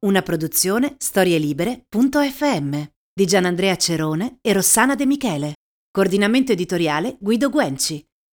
Una 0.00 0.20
produzione 0.20 0.96
storielibere.fm 0.98 2.82
di 3.14 3.26
Gianandrea 3.26 3.76
Cerone 3.76 4.38
e 4.42 4.52
Rossana 4.52 4.94
De 4.94 5.06
Michele. 5.06 5.54
Coordinamento 5.90 6.52
editoriale 6.52 7.16
Guido 7.18 7.48
Guenci. 7.48 8.09